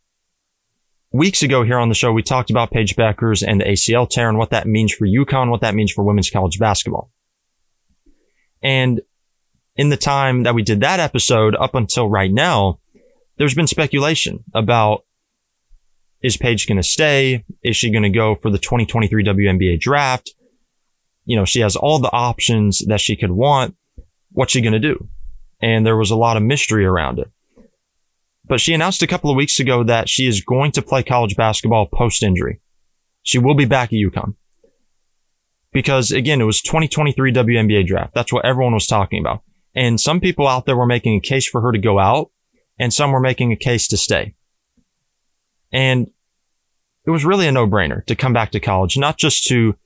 weeks 1.13 1.43
ago 1.43 1.63
here 1.65 1.79
on 1.79 1.89
the 1.89 1.95
show, 1.95 2.13
we 2.13 2.23
talked 2.23 2.51
about 2.51 2.71
Paige 2.71 2.97
Bueckers 2.97 3.47
and 3.47 3.61
the 3.61 3.65
ACL 3.65 4.09
tear 4.09 4.29
and 4.29 4.39
what 4.39 4.51
that 4.51 4.67
means 4.67 4.93
for 4.93 5.07
UConn, 5.07 5.51
what 5.51 5.61
that 5.61 5.75
means 5.75 5.93
for 5.93 6.05
women's 6.05 6.31
college 6.31 6.59
basketball. 6.59 7.11
And 8.63 9.01
in 9.77 9.89
the 9.89 9.97
time 9.97 10.45
that 10.45 10.55
we 10.55 10.63
did 10.63 10.81
that 10.81 11.01
episode 11.01 11.57
up 11.57 11.75
until 11.75 12.09
right 12.09 12.33
now, 12.33 12.79
there's 13.37 13.55
been 13.55 13.67
speculation 13.67 14.45
about 14.55 15.05
is 16.23 16.37
Paige 16.37 16.67
going 16.67 16.79
to 16.79 16.83
stay? 16.83 17.45
Is 17.63 17.77
she 17.77 17.91
going 17.91 18.03
to 18.03 18.11
go 18.11 18.35
for 18.35 18.51
the 18.51 18.59
2023 18.59 19.25
WNBA 19.25 19.79
draft? 19.79 20.31
You 21.27 21.37
know, 21.37 21.45
she 21.45 21.61
has 21.61 21.77
all 21.77 21.99
the 21.99 22.13
options 22.13 22.83
that 22.87 23.01
she 23.01 23.17
could 23.17 23.31
want. 23.31 23.77
What's 24.33 24.53
she 24.53 24.63
going 24.63 24.73
to 24.73 24.79
do? 24.79 25.09
And 25.61 25.85
there 25.85 25.97
was 25.97 26.11
a 26.11 26.17
lot 26.17 26.37
of 26.37 26.43
mystery 26.43 26.87
around 26.87 27.19
it. 27.19 27.31
But 28.47 28.61
she 28.61 28.75
announced 28.75 29.03
a 29.03 29.07
couple 29.07 29.31
of 29.31 29.37
weeks 29.37 29.61
ago 29.61 29.85
that 29.85 30.09
she 30.09 30.27
is 30.27 30.43
going 30.43 30.73
to 30.73 30.83
play 30.83 31.03
college 31.03 31.37
basketball 31.37 31.87
post 31.93 32.23
injury. 32.23 32.61
She 33.23 33.39
will 33.39 33.55
be 33.55 33.65
back 33.65 33.89
at 33.89 33.97
UConn. 33.97 34.35
Because 35.73 36.13
again, 36.13 36.41
it 36.41 36.45
was 36.45 36.61
2023 36.63 37.33
WNBA 37.33 37.87
draft. 37.87 38.15
That's 38.15 38.33
what 38.33 38.45
everyone 38.45 38.75
was 38.75 38.87
talking 38.87 39.21
about. 39.21 39.43
And 39.75 40.01
some 40.01 40.21
people 40.21 40.47
out 40.47 40.67
there 40.67 40.77
were 40.77 40.87
making 40.87 41.17
a 41.17 41.21
case 41.21 41.49
for 41.49 41.61
her 41.63 41.73
to 41.73 41.79
go 41.79 41.99
out 41.99 42.31
and 42.79 42.93
some 42.93 43.13
were 43.13 43.21
making 43.21 43.53
a 43.53 43.57
case 43.57 43.89
to 43.89 43.97
stay. 43.97 44.35
And 45.73 46.11
it 47.07 47.11
was 47.11 47.25
really 47.25 47.49
a 47.49 47.53
no-brainer 47.53 48.05
to 48.07 48.15
come 48.15 48.33
back 48.33 48.53
to 48.53 48.61
college, 48.61 48.97
not 48.97 49.19
just 49.19 49.47
to 49.49 49.77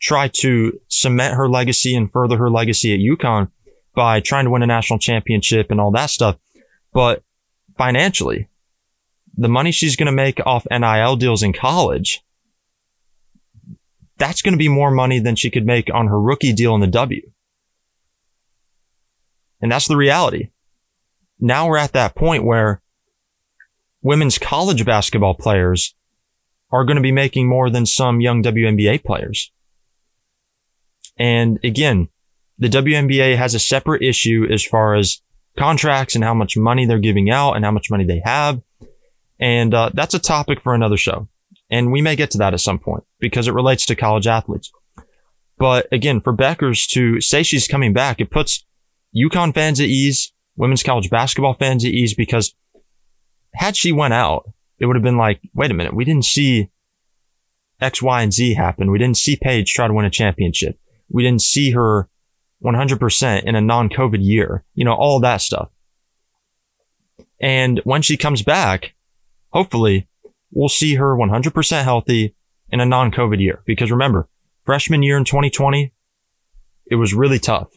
try 0.00 0.28
to 0.28 0.80
cement 0.88 1.34
her 1.34 1.48
legacy 1.48 1.94
and 1.94 2.10
further 2.10 2.36
her 2.36 2.50
legacy 2.50 2.92
at 2.94 3.00
UConn 3.00 3.50
by 3.94 4.20
trying 4.20 4.44
to 4.44 4.50
win 4.50 4.62
a 4.62 4.66
national 4.66 4.98
championship 4.98 5.70
and 5.70 5.80
all 5.80 5.92
that 5.92 6.10
stuff, 6.10 6.36
but 6.92 7.22
financially, 7.76 8.48
the 9.36 9.48
money 9.48 9.70
she's 9.70 9.96
going 9.96 10.06
to 10.06 10.12
make 10.12 10.40
off 10.44 10.66
NIL 10.70 11.16
deals 11.16 11.42
in 11.42 11.52
college, 11.52 12.22
that's 14.16 14.42
going 14.42 14.52
to 14.52 14.58
be 14.58 14.68
more 14.68 14.90
money 14.90 15.18
than 15.18 15.36
she 15.36 15.50
could 15.50 15.66
make 15.66 15.92
on 15.92 16.08
her 16.08 16.20
rookie 16.20 16.52
deal 16.52 16.74
in 16.74 16.80
the 16.80 16.86
W. 16.86 17.30
And 19.64 19.72
that's 19.72 19.88
the 19.88 19.96
reality. 19.96 20.50
Now 21.40 21.68
we're 21.68 21.78
at 21.78 21.94
that 21.94 22.14
point 22.14 22.44
where 22.44 22.82
women's 24.02 24.36
college 24.36 24.84
basketball 24.84 25.32
players 25.32 25.94
are 26.70 26.84
going 26.84 26.98
to 26.98 27.02
be 27.02 27.12
making 27.12 27.48
more 27.48 27.70
than 27.70 27.86
some 27.86 28.20
young 28.20 28.42
WNBA 28.42 29.02
players. 29.02 29.50
And 31.18 31.60
again, 31.64 32.10
the 32.58 32.68
WNBA 32.68 33.38
has 33.38 33.54
a 33.54 33.58
separate 33.58 34.02
issue 34.02 34.46
as 34.52 34.62
far 34.62 34.96
as 34.96 35.22
contracts 35.56 36.14
and 36.14 36.22
how 36.22 36.34
much 36.34 36.58
money 36.58 36.84
they're 36.84 36.98
giving 36.98 37.30
out 37.30 37.54
and 37.54 37.64
how 37.64 37.70
much 37.70 37.90
money 37.90 38.04
they 38.04 38.20
have. 38.22 38.60
And 39.40 39.72
uh, 39.72 39.92
that's 39.94 40.12
a 40.12 40.18
topic 40.18 40.60
for 40.60 40.74
another 40.74 40.98
show. 40.98 41.26
And 41.70 41.90
we 41.90 42.02
may 42.02 42.16
get 42.16 42.32
to 42.32 42.38
that 42.38 42.52
at 42.52 42.60
some 42.60 42.78
point 42.78 43.04
because 43.18 43.48
it 43.48 43.54
relates 43.54 43.86
to 43.86 43.96
college 43.96 44.26
athletes. 44.26 44.70
But 45.56 45.88
again, 45.90 46.20
for 46.20 46.36
Bueckers 46.36 46.86
to 46.90 47.22
say 47.22 47.42
she's 47.42 47.66
coming 47.66 47.94
back, 47.94 48.20
it 48.20 48.30
puts 48.30 48.66
UConn 49.16 49.54
fans 49.54 49.80
at 49.80 49.86
ease, 49.86 50.32
women's 50.56 50.82
college 50.82 51.10
basketball 51.10 51.54
fans 51.54 51.84
at 51.84 51.90
ease, 51.90 52.14
because 52.14 52.54
had 53.54 53.76
she 53.76 53.92
went 53.92 54.14
out, 54.14 54.50
it 54.78 54.86
would 54.86 54.96
have 54.96 55.02
been 55.02 55.16
like, 55.16 55.40
wait 55.54 55.70
a 55.70 55.74
minute, 55.74 55.94
we 55.94 56.04
didn't 56.04 56.24
see 56.24 56.70
X, 57.80 58.02
Y, 58.02 58.22
and 58.22 58.32
Z 58.32 58.54
happen. 58.54 58.90
We 58.90 58.98
didn't 58.98 59.16
see 59.16 59.36
Paige 59.36 59.72
try 59.72 59.86
to 59.86 59.92
win 59.92 60.04
a 60.04 60.10
championship. 60.10 60.78
We 61.08 61.22
didn't 61.22 61.42
see 61.42 61.72
her 61.72 62.08
100% 62.64 63.44
in 63.44 63.54
a 63.54 63.60
non-COVID 63.60 64.18
year. 64.20 64.64
You 64.74 64.84
know, 64.84 64.94
all 64.94 65.20
that 65.20 65.42
stuff. 65.42 65.70
And 67.40 67.80
when 67.84 68.02
she 68.02 68.16
comes 68.16 68.42
back, 68.42 68.94
hopefully 69.50 70.08
we'll 70.50 70.68
see 70.68 70.94
her 70.94 71.16
100% 71.16 71.84
healthy 71.84 72.34
in 72.70 72.80
a 72.80 72.86
non-COVID 72.86 73.40
year. 73.40 73.62
Because 73.66 73.90
remember, 73.90 74.28
freshman 74.64 75.02
year 75.02 75.16
in 75.16 75.24
2020, 75.24 75.92
it 76.86 76.94
was 76.96 77.12
really 77.14 77.38
tough. 77.38 77.70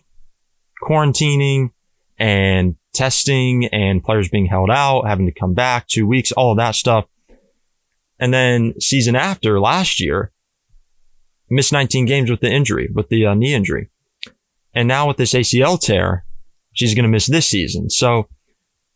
Quarantining 0.84 1.72
and 2.18 2.76
testing 2.94 3.66
and 3.68 4.04
players 4.04 4.30
being 4.30 4.48
held 4.48 4.70
out, 4.70 5.08
having 5.08 5.28
to 5.28 5.32
come 5.32 5.54
back 5.54 5.88
two 5.88 6.08
weeks, 6.08 6.32
all 6.32 6.52
of 6.52 6.58
that 6.58 6.76
stuff. 6.76 7.06
And 8.20 8.34
then 8.34 8.74
season 8.80 9.16
after 9.16 9.60
last 9.60 10.00
year, 10.00 10.32
missed 11.50 11.72
19 11.72 12.06
games 12.06 12.30
with 12.30 12.42
the 12.42 12.52
injury, 12.52 12.90
with 12.94 13.10
the 13.10 13.28
uh, 13.28 13.34
knee 13.34 13.54
injury. 13.54 13.90
And 14.74 14.88
now 14.88 15.08
with 15.08 15.18
this 15.18 15.34
ACL 15.34 15.80
tear, 15.80 16.26
she's 16.74 16.94
going 16.94 17.04
to 17.04 17.10
miss 17.10 17.28
this 17.28 17.48
season. 17.48 17.90
So 17.90 18.28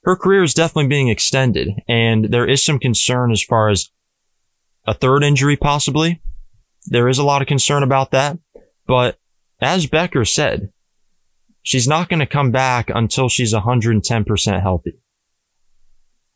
her 0.03 0.15
career 0.15 0.43
is 0.43 0.53
definitely 0.53 0.87
being 0.87 1.09
extended. 1.09 1.69
And 1.87 2.25
there 2.25 2.47
is 2.47 2.63
some 2.63 2.79
concern 2.79 3.31
as 3.31 3.43
far 3.43 3.69
as 3.69 3.89
a 4.85 4.93
third 4.93 5.23
injury 5.23 5.55
possibly. 5.55 6.21
There 6.87 7.07
is 7.07 7.19
a 7.19 7.23
lot 7.23 7.41
of 7.41 7.47
concern 7.47 7.83
about 7.83 8.11
that. 8.11 8.39
But 8.87 9.17
as 9.59 9.85
Becker 9.85 10.25
said, 10.25 10.71
she's 11.63 11.87
not 11.87 12.09
going 12.09 12.19
to 12.19 12.25
come 12.25 12.51
back 12.51 12.89
until 12.93 13.29
she's 13.29 13.53
110% 13.53 14.61
healthy 14.61 14.97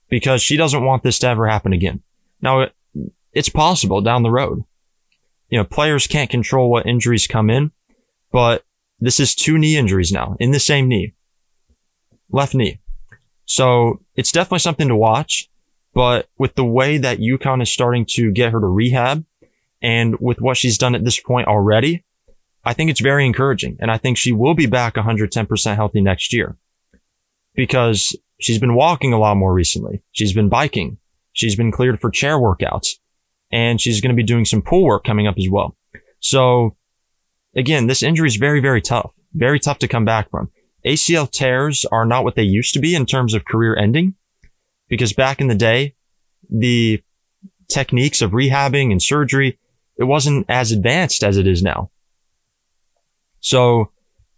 because 0.10 0.41
she 0.41 0.58
doesn't 0.58 0.84
want 0.84 1.03
this 1.03 1.20
to 1.20 1.27
ever 1.27 1.48
happen 1.48 1.74
again. 1.74 2.01
Now, 2.41 2.67
it's 3.34 3.50
possible 3.50 4.01
down 4.01 4.24
the 4.24 4.32
road. 4.32 4.63
You 5.50 5.60
know, 5.60 5.63
players 5.63 6.08
can't 6.08 6.29
control 6.29 6.70
what 6.70 6.86
injuries 6.86 7.27
come 7.27 7.50
in, 7.50 7.72
but 8.32 8.63
this 9.00 9.20
is 9.20 9.36
two 9.36 9.58
knee 9.58 9.77
injuries 9.77 10.12
now 10.12 10.36
in 10.39 10.51
the 10.51 10.60
same 10.60 10.88
knee, 10.88 11.13
left 12.29 12.55
knee. 12.55 12.79
So 13.46 14.01
it's 14.15 14.32
definitely 14.32 14.60
something 14.60 14.88
to 14.88 14.96
watch. 14.96 15.50
But 15.94 16.27
with 16.38 16.55
the 16.55 16.65
way 16.65 16.98
that 16.98 17.20
UConn 17.20 17.62
is 17.62 17.72
starting 17.72 18.05
to 18.12 18.32
get 18.32 18.51
her 18.51 18.60
to 18.60 18.67
rehab 18.67 19.24
and 19.82 20.20
with 20.20 20.41
what 20.41 20.58
she's 20.58 20.77
done 20.77 20.94
at 20.94 21.05
this 21.05 21.20
point 21.20 21.48
already, 21.48 22.03
I 22.66 22.74
think 22.74 22.90
it's 22.90 23.02
very 23.02 23.26
encouraging. 23.26 23.78
And 23.80 23.92
I 23.92 23.98
think 23.98 24.18
she 24.18 24.32
will 24.32 24.56
be 24.56 24.66
back 24.66 24.96
110% 24.96 25.76
healthy 25.76 26.02
next 26.02 26.34
year 26.34 26.58
because 27.54 28.18
she's 28.40 28.60
been 28.60 28.76
walking 28.76 29.14
a 29.14 29.20
lot 29.20 29.38
more 29.38 29.54
recently. 29.54 30.04
She's 30.12 30.34
been 30.34 30.50
biking. 30.50 30.98
She's 31.34 31.56
been 31.56 31.72
cleared 31.72 32.00
for 32.00 32.10
chair 32.10 32.38
workouts 32.38 32.96
and 33.52 33.80
she's 33.80 34.02
going 34.02 34.10
to 34.10 34.16
be 34.16 34.24
doing 34.24 34.46
some 34.46 34.62
pool 34.62 34.86
work 34.86 35.04
coming 35.04 35.28
up 35.28 35.36
as 35.38 35.48
well. 35.50 35.78
So 36.20 36.76
again, 37.56 37.88
this 37.88 38.04
injury 38.04 38.28
is 38.28 38.38
very, 38.38 38.60
very 38.60 38.82
tough, 38.82 39.14
very 39.34 39.60
tough 39.60 39.80
to 39.80 39.88
come 39.88 40.06
back 40.06 40.30
from. 40.30 40.50
ACL 40.86 41.30
tears 41.30 41.86
are 41.92 42.06
not 42.06 42.24
what 42.24 42.36
they 42.36 42.44
used 42.44 42.74
to 42.74 42.80
be 42.80 42.96
in 42.96 43.06
terms 43.06 43.34
of 43.34 43.46
career 43.46 43.76
ending 43.76 44.16
because 44.88 45.14
back 45.14 45.42
in 45.42 45.48
the 45.48 45.56
day, 45.56 45.96
the 46.50 47.02
techniques 47.68 48.22
of 48.22 48.32
rehabbing 48.32 48.92
and 48.92 49.02
surgery, 49.02 49.60
it 49.98 50.04
wasn't 50.04 50.46
as 50.50 50.72
advanced 50.72 51.24
as 51.24 51.38
it 51.38 51.48
is 51.48 51.64
now. 51.64 51.92
So 53.46 53.92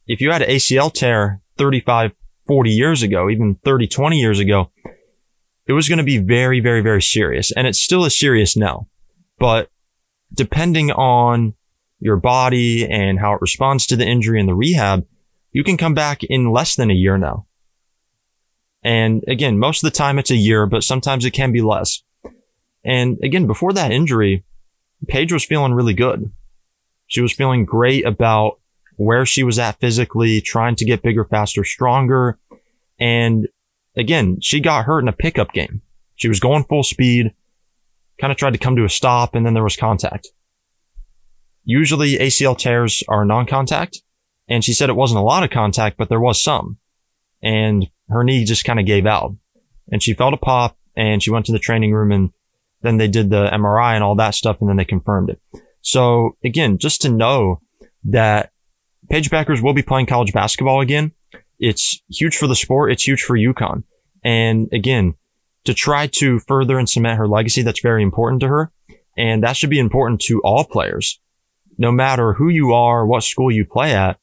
if 0.05 0.19
you 0.19 0.31
had 0.31 0.41
an 0.41 0.49
ACL 0.49 0.91
tear 0.91 1.39
35, 1.57 2.11
40 2.45 2.69
years 2.71 3.03
ago, 3.03 3.29
even 3.29 3.55
30, 3.63 3.87
20 3.87 4.19
years 4.19 4.39
ago, 4.39 4.69
it 5.65 5.71
was 5.71 5.87
going 5.87 5.99
to 5.99 6.03
be 6.03 6.17
very, 6.17 6.59
very, 6.59 6.81
very 6.81 7.01
serious. 7.01 7.53
And 7.53 7.67
it's 7.67 7.81
still 7.81 8.03
is 8.03 8.19
serious 8.19 8.57
now. 8.57 8.89
But 9.39 9.69
depending 10.33 10.91
on 10.91 11.53
your 12.01 12.17
body 12.17 12.85
and 12.85 13.17
how 13.17 13.31
it 13.31 13.39
responds 13.39 13.85
to 13.87 13.95
the 13.95 14.05
injury 14.05 14.41
and 14.41 14.49
the 14.49 14.53
rehab, 14.53 15.05
you 15.53 15.63
can 15.63 15.77
come 15.77 15.93
back 15.93 16.25
in 16.25 16.51
less 16.51 16.75
than 16.75 16.91
a 16.91 16.93
year 16.93 17.17
now. 17.17 17.45
And 18.83 19.23
again, 19.29 19.57
most 19.57 19.85
of 19.85 19.89
the 19.89 19.97
time 19.97 20.19
it's 20.19 20.31
a 20.31 20.35
year, 20.35 20.65
but 20.65 20.83
sometimes 20.83 21.23
it 21.23 21.31
can 21.31 21.53
be 21.53 21.61
less. 21.61 22.03
And 22.83 23.19
again, 23.23 23.47
before 23.47 23.71
that 23.71 23.93
injury, 23.93 24.43
Paige 25.07 25.31
was 25.31 25.45
feeling 25.45 25.73
really 25.73 25.93
good. 25.93 26.29
She 27.05 27.21
was 27.21 27.31
feeling 27.31 27.63
great 27.63 28.05
about 28.05 28.59
where 28.97 29.25
she 29.25 29.43
was 29.43 29.57
at 29.57 29.79
physically, 29.79 30.41
trying 30.41 30.75
to 30.75 30.85
get 30.85 31.01
bigger, 31.01 31.23
faster, 31.23 31.63
stronger. 31.63 32.37
And 32.99 33.47
again, 33.95 34.39
she 34.41 34.59
got 34.59 34.85
hurt 34.85 34.99
in 34.99 35.07
a 35.07 35.13
pickup 35.13 35.53
game. 35.53 35.81
She 36.15 36.27
was 36.27 36.39
going 36.39 36.65
full 36.65 36.83
speed, 36.83 37.33
kind 38.19 38.31
of 38.31 38.37
tried 38.37 38.53
to 38.53 38.59
come 38.59 38.75
to 38.75 38.83
a 38.83 38.89
stop, 38.89 39.35
and 39.35 39.45
then 39.45 39.53
there 39.53 39.63
was 39.63 39.75
contact. 39.75 40.27
Usually 41.63 42.17
ACL 42.17 42.57
tears 42.57 43.03
are 43.07 43.23
non-contact, 43.23 44.01
and 44.47 44.63
she 44.63 44.73
said 44.73 44.89
it 44.89 44.95
wasn't 44.95 45.19
a 45.19 45.23
lot 45.23 45.43
of 45.43 45.51
contact, 45.51 45.97
but 45.97 46.09
there 46.09 46.19
was 46.19 46.41
some. 46.41 46.77
And 47.43 47.87
her 48.09 48.23
knee 48.23 48.45
just 48.45 48.65
kind 48.65 48.79
of 48.79 48.85
gave 48.85 49.05
out. 49.05 49.35
And 49.91 50.01
she 50.01 50.13
felt 50.13 50.33
a 50.33 50.37
pop, 50.37 50.77
and 50.95 51.21
she 51.21 51.29
went 51.29 51.45
to 51.47 51.51
the 51.51 51.59
training 51.59 51.93
room, 51.93 52.11
and 52.11 52.31
then 52.81 52.97
they 52.97 53.07
did 53.07 53.29
the 53.29 53.47
MRI 53.47 53.93
and 53.93 54.03
all 54.03 54.15
that 54.15 54.33
stuff, 54.33 54.57
and 54.59 54.69
then 54.69 54.77
they 54.77 54.85
confirmed 54.85 55.29
it. 55.29 55.39
So 55.81 56.35
again, 56.43 56.79
just 56.79 57.01
to 57.03 57.09
know 57.09 57.61
that 58.05 58.51
Paige 59.09 59.29
Bueckers 59.29 59.61
will 59.61 59.73
be 59.73 59.83
playing 59.83 60.05
college 60.05 60.33
basketball 60.33 60.81
again. 60.81 61.11
It's 61.59 62.01
huge 62.09 62.35
for 62.37 62.47
the 62.47 62.55
sport. 62.55 62.91
It's 62.91 63.07
huge 63.07 63.21
for 63.21 63.37
UConn. 63.37 63.83
And 64.23 64.67
again, 64.73 65.15
to 65.65 65.73
try 65.73 66.07
to 66.07 66.39
further 66.39 66.77
and 66.77 66.89
cement 66.89 67.17
her 67.17 67.27
legacy, 67.27 67.61
that's 67.61 67.81
very 67.81 68.03
important 68.03 68.41
to 68.41 68.47
her. 68.47 68.71
And 69.17 69.43
that 69.43 69.57
should 69.57 69.69
be 69.69 69.79
important 69.79 70.21
to 70.21 70.41
all 70.41 70.63
players. 70.63 71.19
No 71.77 71.91
matter 71.91 72.33
who 72.33 72.49
you 72.49 72.73
are, 72.73 73.05
what 73.05 73.23
school 73.23 73.51
you 73.51 73.65
play 73.65 73.93
at, 73.93 74.19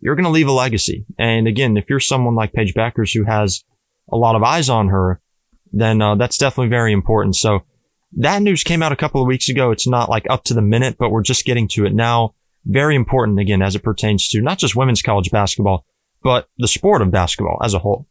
you're 0.00 0.14
going 0.14 0.24
to 0.24 0.30
leave 0.30 0.48
a 0.48 0.52
legacy. 0.52 1.06
And 1.18 1.48
again, 1.48 1.76
if 1.76 1.88
you're 1.88 2.00
someone 2.00 2.34
like 2.34 2.52
Paige 2.52 2.74
Bueckers 2.74 3.12
who 3.12 3.24
has 3.24 3.64
a 4.10 4.16
lot 4.16 4.36
of 4.36 4.42
eyes 4.42 4.68
on 4.68 4.88
her, 4.88 5.20
then 5.72 6.00
uh, 6.00 6.14
that's 6.14 6.38
definitely 6.38 6.70
very 6.70 6.92
important. 6.92 7.36
So 7.36 7.64
that 8.16 8.42
news 8.42 8.62
came 8.62 8.82
out 8.82 8.92
a 8.92 8.96
couple 8.96 9.20
of 9.20 9.26
weeks 9.26 9.48
ago. 9.48 9.70
It's 9.70 9.86
not 9.86 10.08
like 10.08 10.26
up 10.30 10.44
to 10.44 10.54
the 10.54 10.62
minute, 10.62 10.96
but 10.98 11.10
we're 11.10 11.22
just 11.22 11.44
getting 11.44 11.68
to 11.68 11.84
it 11.84 11.94
now 11.94 12.34
very 12.64 12.94
important 12.94 13.38
again 13.38 13.62
as 13.62 13.74
it 13.74 13.82
pertains 13.82 14.28
to 14.28 14.40
not 14.40 14.58
just 14.58 14.76
women's 14.76 15.02
college 15.02 15.30
basketball, 15.30 15.84
but 16.22 16.48
the 16.58 16.68
sport 16.68 17.02
of 17.02 17.10
basketball 17.10 17.58
as 17.62 17.74
a 17.74 17.78
whole. 17.78 18.06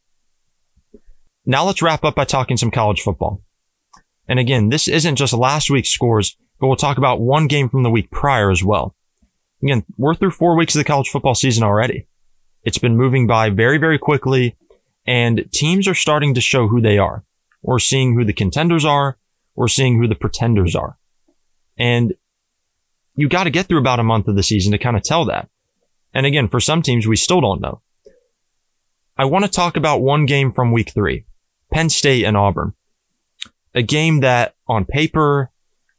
Now 1.45 1.65
let's 1.65 1.81
wrap 1.81 2.03
up 2.03 2.15
by 2.15 2.25
talking 2.25 2.57
some 2.57 2.71
college 2.71 3.01
football. 3.01 3.41
And 4.27 4.39
again, 4.39 4.69
this 4.69 4.87
isn't 4.87 5.15
just 5.15 5.33
last 5.33 5.69
week's 5.69 5.89
scores, 5.89 6.37
but 6.59 6.67
we'll 6.67 6.75
talk 6.75 6.97
about 6.97 7.21
one 7.21 7.47
game 7.47 7.69
from 7.69 7.83
the 7.83 7.89
week 7.89 8.11
prior 8.11 8.51
as 8.51 8.63
well. 8.63 8.95
Again, 9.63 9.85
we're 9.97 10.15
through 10.15 10.31
four 10.31 10.57
weeks 10.57 10.75
of 10.75 10.79
the 10.79 10.85
college 10.85 11.09
football 11.09 11.35
season 11.35 11.63
already. 11.63 12.07
It's 12.63 12.77
been 12.77 12.97
moving 12.97 13.27
by 13.27 13.49
very, 13.49 13.77
very 13.77 13.97
quickly 13.97 14.57
and 15.07 15.49
teams 15.53 15.87
are 15.87 15.95
starting 15.95 16.33
to 16.33 16.41
show 16.41 16.67
who 16.67 16.81
they 16.81 16.97
are. 16.97 17.23
We're 17.61 17.79
seeing 17.79 18.13
who 18.13 18.25
the 18.25 18.33
contenders 18.33 18.83
are. 18.83 19.17
We're 19.55 19.69
seeing 19.69 19.97
who 19.97 20.07
the 20.07 20.15
pretenders 20.15 20.75
are. 20.75 20.97
And 21.77 22.13
you 23.17 23.27
got 23.27 23.43
to 23.43 23.49
get 23.49 23.65
through 23.65 23.79
about 23.79 23.99
a 23.99 24.03
month 24.03 24.27
of 24.27 24.35
the 24.35 24.43
season 24.43 24.71
to 24.71 24.77
kind 24.77 24.95
of 24.95 25.03
tell 25.03 25.25
that. 25.25 25.49
And 26.13 26.25
again, 26.25 26.47
for 26.47 26.61
some 26.61 26.81
teams, 26.81 27.07
we 27.07 27.17
still 27.17 27.41
don't 27.41 27.59
know. 27.59 27.81
I 29.17 29.25
want 29.25 29.43
to 29.43 29.51
talk 29.51 29.75
about 29.75 30.01
one 30.01 30.27
game 30.27 30.53
from 30.53 30.71
week 30.71 30.93
three, 30.93 31.25
Penn 31.73 31.89
State 31.89 32.23
and 32.23 32.37
Auburn. 32.37 32.73
A 33.73 33.81
game 33.81 34.21
that 34.21 34.53
on 34.67 34.85
paper, 34.85 35.51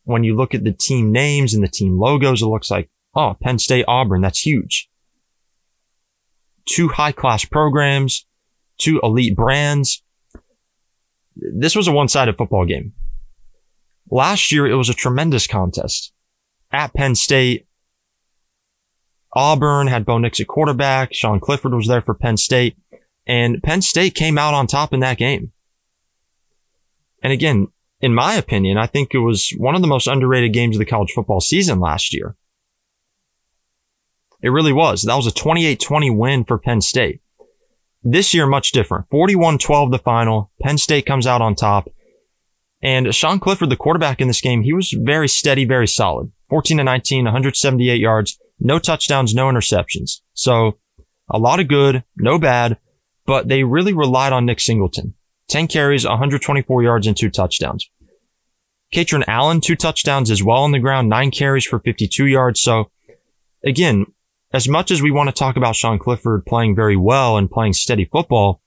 when 0.05 0.23
you 0.23 0.37
look 0.37 0.55
at 0.55 0.63
the 0.63 0.73
team 0.73 1.11
names 1.11 1.55
and 1.55 1.63
the 1.63 1.69
team 1.69 1.99
logos, 1.99 2.41
it 2.41 2.47
looks 2.47 2.71
like, 2.71 2.89
oh, 3.17 3.37
Penn 3.43 3.59
State, 3.59 3.85
Auburn, 3.89 4.21
that's 4.21 4.47
huge. 4.47 4.89
Two 6.67 6.89
high 6.89 7.13
class 7.13 7.45
programs, 7.45 8.27
two 8.79 9.01
elite 9.03 9.35
brands. 9.35 10.05
This 11.35 11.75
was 11.75 11.89
a 11.89 11.93
one 11.93 12.09
sided 12.09 12.39
football 12.39 12.65
game. 12.65 12.93
Last 14.09 14.53
year, 14.53 14.67
it 14.69 14.77
was 14.77 14.89
a 14.89 14.95
tremendous 14.95 15.49
contest 15.49 16.13
at 16.73 16.95
Penn 16.95 17.15
State. 17.15 17.67
Auburn 19.35 19.87
had 19.87 20.07
Bo 20.07 20.19
Nix 20.19 20.41
at 20.41 20.47
quarterback. 20.47 21.15
Sean 21.15 21.41
Clifford 21.41 21.75
was 21.75 21.87
there 21.87 22.03
for 22.03 22.15
Penn 22.15 22.37
State. 22.37 22.77
And 23.27 23.63
Penn 23.63 23.83
State 23.83 24.15
came 24.15 24.39
out 24.39 24.55
on 24.55 24.67
top 24.67 24.93
in 24.93 25.01
that 25.01 25.19
game. 25.19 25.53
And 27.23 27.33
again, 27.33 27.69
in 28.01 28.15
my 28.15 28.35
opinion, 28.35 28.79
I 28.79 28.87
think 28.87 29.13
it 29.13 29.19
was 29.19 29.53
one 29.59 29.75
of 29.75 29.83
the 29.83 29.89
most 29.89 30.07
underrated 30.07 30.53
games 30.53 30.77
of 30.77 30.79
the 30.79 30.87
college 30.87 31.13
football 31.15 31.41
season 31.41 31.81
last 31.81 32.15
year. 32.15 32.37
It 34.41 34.51
really 34.51 34.73
was. 34.73 35.03
That 35.03 35.17
was 35.17 35.27
a 35.27 35.33
28-20 35.33 36.17
win 36.17 36.45
for 36.45 36.59
Penn 36.59 36.81
State. 36.81 37.21
This 38.05 38.33
year, 38.33 38.47
much 38.47 38.71
different. 38.71 39.11
41-12 39.11 39.91
the 39.91 39.99
final. 39.99 40.53
Penn 40.63 40.79
State 40.79 41.07
comes 41.07 41.27
out 41.27 41.43
on 41.43 41.57
top. 41.57 41.89
And 42.81 43.13
Sean 43.13 43.41
Clifford, 43.41 43.71
the 43.71 43.77
quarterback 43.77 44.21
in 44.21 44.29
this 44.29 44.41
game, 44.41 44.63
he 44.63 44.73
was 44.73 44.97
very 44.97 45.29
steady, 45.29 45.65
very 45.65 45.89
solid. 45.89 46.31
14 46.51 46.79
to 46.79 46.85
19, 46.85 47.25
178 47.25 48.01
yards, 48.01 48.39
no 48.59 48.79
touchdowns, 48.79 49.35
no 49.35 49.47
interceptions. 49.47 50.21
So 50.35 50.79
a 51.31 51.39
lot 51.39 51.61
of 51.61 51.69
good, 51.69 52.05
no 52.17 52.39
bad, 52.39 52.79
but 53.27 53.49
they 53.49 53.65
really 53.65 53.93
relied 53.93 54.33
on 54.33 54.47
Nick 54.47 54.61
Singleton. 54.61 55.15
10 55.49 55.69
carries, 55.69 56.07
124 56.07 56.83
yards 56.83 57.07
and 57.07 57.17
two 57.17 57.31
touchdowns. 57.31 57.89
Kaytron 58.93 59.25
Allen, 59.27 59.61
two 59.61 59.77
touchdowns 59.77 60.31
as 60.31 60.43
well 60.43 60.63
on 60.63 60.73
the 60.73 60.79
ground, 60.79 61.09
nine 61.09 61.31
carries 61.31 61.67
for 61.67 61.79
52 61.79 62.27
yards. 62.27 62.63
So 62.63 62.91
again, 63.65 64.07
as 64.53 64.67
much 64.67 64.91
as 64.91 65.03
we 65.03 65.11
want 65.11 65.29
to 65.29 65.35
talk 65.35 65.57
about 65.57 65.77
Sean 65.77 65.99
Clifford 65.99 66.47
playing 66.47 66.75
very 66.75 66.97
well 66.97 67.37
and 67.37 67.51
playing 67.51 67.75
steady 67.75 68.07
football, 68.07 68.63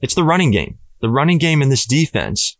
it's 0.00 0.14
the 0.14 0.24
running 0.24 0.50
game. 0.50 0.78
The 1.00 1.08
running 1.08 1.38
game 1.38 1.62
in 1.62 1.68
this 1.68 1.86
defense 1.86 2.57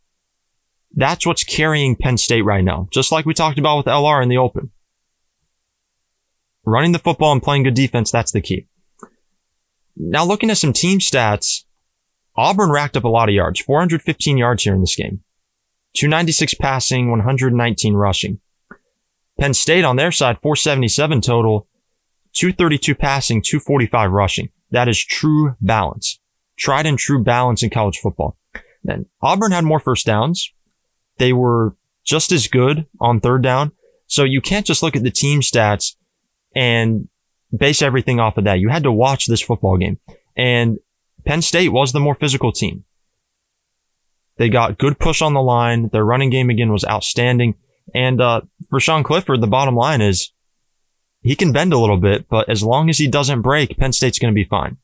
that's 0.94 1.26
what's 1.26 1.44
carrying 1.44 1.96
Penn 1.96 2.16
State 2.16 2.42
right 2.42 2.64
now, 2.64 2.88
just 2.90 3.12
like 3.12 3.26
we 3.26 3.34
talked 3.34 3.58
about 3.58 3.78
with 3.78 3.86
LR 3.86 4.22
in 4.22 4.28
the 4.28 4.38
open. 4.38 4.70
Running 6.64 6.92
the 6.92 6.98
football 6.98 7.32
and 7.32 7.42
playing 7.42 7.62
good 7.62 7.74
defense, 7.74 8.10
that's 8.10 8.32
the 8.32 8.40
key. 8.40 8.66
Now 9.96 10.24
looking 10.24 10.50
at 10.50 10.58
some 10.58 10.72
team 10.72 10.98
stats, 10.98 11.64
Auburn 12.36 12.70
racked 12.70 12.96
up 12.96 13.04
a 13.04 13.08
lot 13.08 13.28
of 13.28 13.34
yards, 13.34 13.60
415 13.60 14.38
yards 14.38 14.62
here 14.62 14.74
in 14.74 14.80
this 14.80 14.94
game. 14.94 15.22
296 15.94 16.54
passing, 16.54 17.10
119 17.10 17.94
rushing. 17.94 18.40
Penn 19.40 19.54
State 19.54 19.84
on 19.84 19.96
their 19.96 20.12
side, 20.12 20.38
477 20.42 21.20
total, 21.20 21.68
232 22.34 22.94
passing, 22.94 23.42
245 23.42 24.10
rushing. 24.10 24.50
That 24.70 24.88
is 24.88 25.02
true 25.02 25.54
balance. 25.60 26.20
Tried 26.56 26.86
and 26.86 26.98
true 26.98 27.22
balance 27.22 27.62
in 27.62 27.70
college 27.70 27.98
football. 27.98 28.36
Then 28.84 29.06
Auburn 29.22 29.52
had 29.52 29.64
more 29.64 29.80
first 29.80 30.06
downs, 30.06 30.52
they 31.18 31.32
were 31.32 31.76
just 32.04 32.32
as 32.32 32.48
good 32.48 32.86
on 33.00 33.20
third 33.20 33.42
down. 33.42 33.72
So 34.06 34.24
you 34.24 34.40
can't 34.40 34.66
just 34.66 34.82
look 34.82 34.96
at 34.96 35.02
the 35.02 35.10
team 35.10 35.40
stats 35.40 35.94
and 36.54 37.08
base 37.56 37.82
everything 37.82 38.20
off 38.20 38.38
of 38.38 38.44
that. 38.44 38.58
You 38.58 38.68
had 38.68 38.84
to 38.84 38.92
watch 38.92 39.26
this 39.26 39.42
football 39.42 39.76
game. 39.76 39.98
And 40.36 40.78
Penn 41.26 41.42
State 41.42 41.70
was 41.70 41.92
the 41.92 42.00
more 42.00 42.14
physical 42.14 42.52
team. 42.52 42.84
They 44.38 44.48
got 44.48 44.78
good 44.78 44.98
push 44.98 45.20
on 45.20 45.34
the 45.34 45.42
line. 45.42 45.90
Their 45.92 46.04
running 46.04 46.30
game 46.30 46.48
again 46.48 46.72
was 46.72 46.84
outstanding. 46.84 47.56
And 47.94 48.20
uh, 48.20 48.42
for 48.70 48.80
Sean 48.80 49.02
Clifford, 49.02 49.40
the 49.40 49.46
bottom 49.46 49.74
line 49.74 50.00
is 50.00 50.32
he 51.22 51.34
can 51.34 51.52
bend 51.52 51.72
a 51.72 51.78
little 51.78 51.96
bit, 51.96 52.28
but 52.28 52.48
as 52.48 52.62
long 52.62 52.88
as 52.88 52.98
he 52.98 53.08
doesn't 53.08 53.42
break, 53.42 53.76
Penn 53.76 53.92
State's 53.92 54.18
going 54.18 54.32
to 54.32 54.38
be 54.38 54.44
fine. 54.44 54.76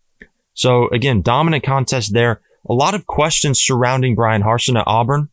So 0.55 0.89
again, 0.89 1.23
dominant 1.23 1.65
contest 1.65 2.13
there. 2.13 2.41
A 2.69 2.73
lot 2.73 2.95
of 2.95 3.07
questions 3.07 3.61
surrounding 3.63 4.15
Bryan 4.15 4.43
Harsin 4.43 4.79
at 4.79 4.87
Auburn 4.87 5.29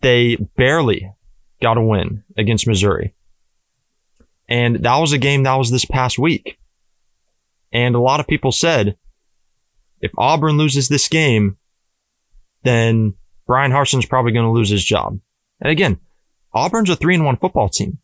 they 0.00 0.36
barely 0.56 1.12
got 1.60 1.76
a 1.76 1.82
win 1.82 2.24
against 2.36 2.66
Missouri. 2.66 3.14
And 4.48 4.76
that 4.84 4.96
was 4.96 5.12
a 5.12 5.18
game 5.18 5.44
that 5.44 5.54
was 5.54 5.70
this 5.70 5.84
past 5.84 6.18
week. 6.18 6.58
And 7.72 7.94
a 7.94 8.00
lot 8.00 8.20
of 8.20 8.26
people 8.26 8.50
said, 8.50 8.96
if 10.00 10.10
Auburn 10.18 10.56
loses 10.56 10.88
this 10.88 11.08
game, 11.08 11.56
then 12.64 13.14
Bryan 13.46 13.70
Harsin's 13.70 14.06
probably 14.06 14.32
going 14.32 14.46
to 14.46 14.50
lose 14.50 14.70
his 14.70 14.84
job. 14.84 15.20
And 15.60 15.70
again, 15.70 15.98
Auburn's 16.52 16.90
a 16.90 16.96
three 16.96 17.14
and 17.14 17.24
one 17.24 17.36
football 17.36 17.68
team. 17.68 17.98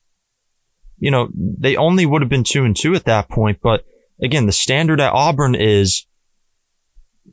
You 0.99 1.11
know, 1.11 1.29
they 1.35 1.77
only 1.77 2.07
would 2.07 2.22
have 2.22 2.29
been 2.29 2.44
two 2.44 2.64
and 2.64 2.77
two 2.77 2.94
at 2.94 3.05
that 3.05 3.29
point, 3.29 3.59
but 3.62 3.85
again, 4.22 4.46
the 4.46 4.53
standard 4.53 5.01
at 5.01 5.12
Auburn 5.12 5.55
is 5.55 6.07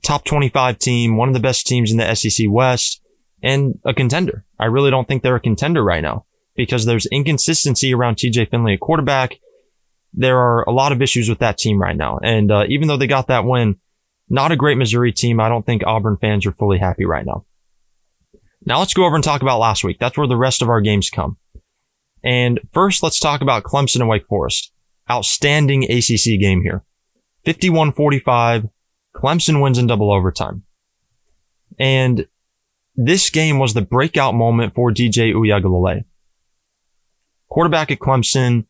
top 0.03 0.25
25 0.25 0.79
team, 0.79 1.17
one 1.17 1.29
of 1.29 1.33
the 1.33 1.39
best 1.39 1.67
teams 1.67 1.91
in 1.91 1.97
the 1.97 2.15
SEC 2.15 2.47
West 2.49 3.02
and 3.43 3.77
a 3.85 3.93
contender. 3.93 4.45
I 4.59 4.65
really 4.65 4.89
don't 4.89 5.07
think 5.07 5.21
they're 5.21 5.35
a 5.35 5.41
contender 5.41 5.83
right 5.83 6.01
now 6.01 6.25
because 6.55 6.85
there's 6.85 7.05
inconsistency 7.07 7.93
around 7.93 8.15
TJ 8.15 8.49
Finley 8.49 8.73
at 8.73 8.79
quarterback. 8.79 9.39
There 10.13 10.39
are 10.39 10.63
a 10.63 10.71
lot 10.71 10.91
of 10.91 11.01
issues 11.01 11.27
with 11.27 11.39
that 11.39 11.57
team 11.57 11.81
right 11.81 11.97
now. 11.97 12.19
And 12.23 12.51
uh, 12.51 12.63
even 12.69 12.87
though 12.87 12.97
they 12.97 13.07
got 13.07 13.27
that 13.27 13.45
win, 13.45 13.79
not 14.29 14.51
a 14.51 14.55
great 14.55 14.77
Missouri 14.77 15.11
team. 15.11 15.39
I 15.39 15.49
don't 15.49 15.65
think 15.65 15.83
Auburn 15.85 16.17
fans 16.17 16.45
are 16.45 16.53
fully 16.53 16.79
happy 16.79 17.05
right 17.05 17.25
now. 17.25 17.45
Now 18.65 18.79
let's 18.79 18.93
go 18.93 19.05
over 19.05 19.15
and 19.15 19.23
talk 19.23 19.41
about 19.41 19.59
last 19.59 19.83
week. 19.83 19.99
That's 19.99 20.17
where 20.17 20.27
the 20.27 20.37
rest 20.37 20.61
of 20.61 20.69
our 20.69 20.81
games 20.81 21.09
come. 21.09 21.37
And 22.23 22.59
first, 22.71 23.03
let's 23.03 23.19
talk 23.19 23.41
about 23.41 23.63
Clemson 23.63 23.99
and 23.99 24.07
Wake 24.07 24.25
Forest. 24.27 24.71
Outstanding 25.11 25.83
ACC 25.83 26.39
game 26.39 26.61
here. 26.61 26.83
51-45. 27.45 28.69
Clemson 29.13 29.61
wins 29.61 29.77
in 29.77 29.87
double 29.87 30.13
overtime. 30.13 30.63
And 31.77 32.25
this 32.95 33.29
game 33.29 33.59
was 33.59 33.73
the 33.73 33.81
breakout 33.81 34.35
moment 34.35 34.75
for 34.75 34.91
DJ 34.91 35.33
Uiagalelei. 35.33 36.03
Quarterback 37.49 37.91
at 37.91 37.99
Clemson 37.99 38.65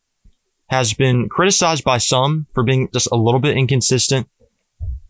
has 0.68 0.94
been 0.94 1.28
criticized 1.28 1.84
by 1.84 1.98
some 1.98 2.46
for 2.54 2.62
being 2.62 2.88
just 2.92 3.08
a 3.12 3.16
little 3.16 3.40
bit 3.40 3.56
inconsistent. 3.56 4.28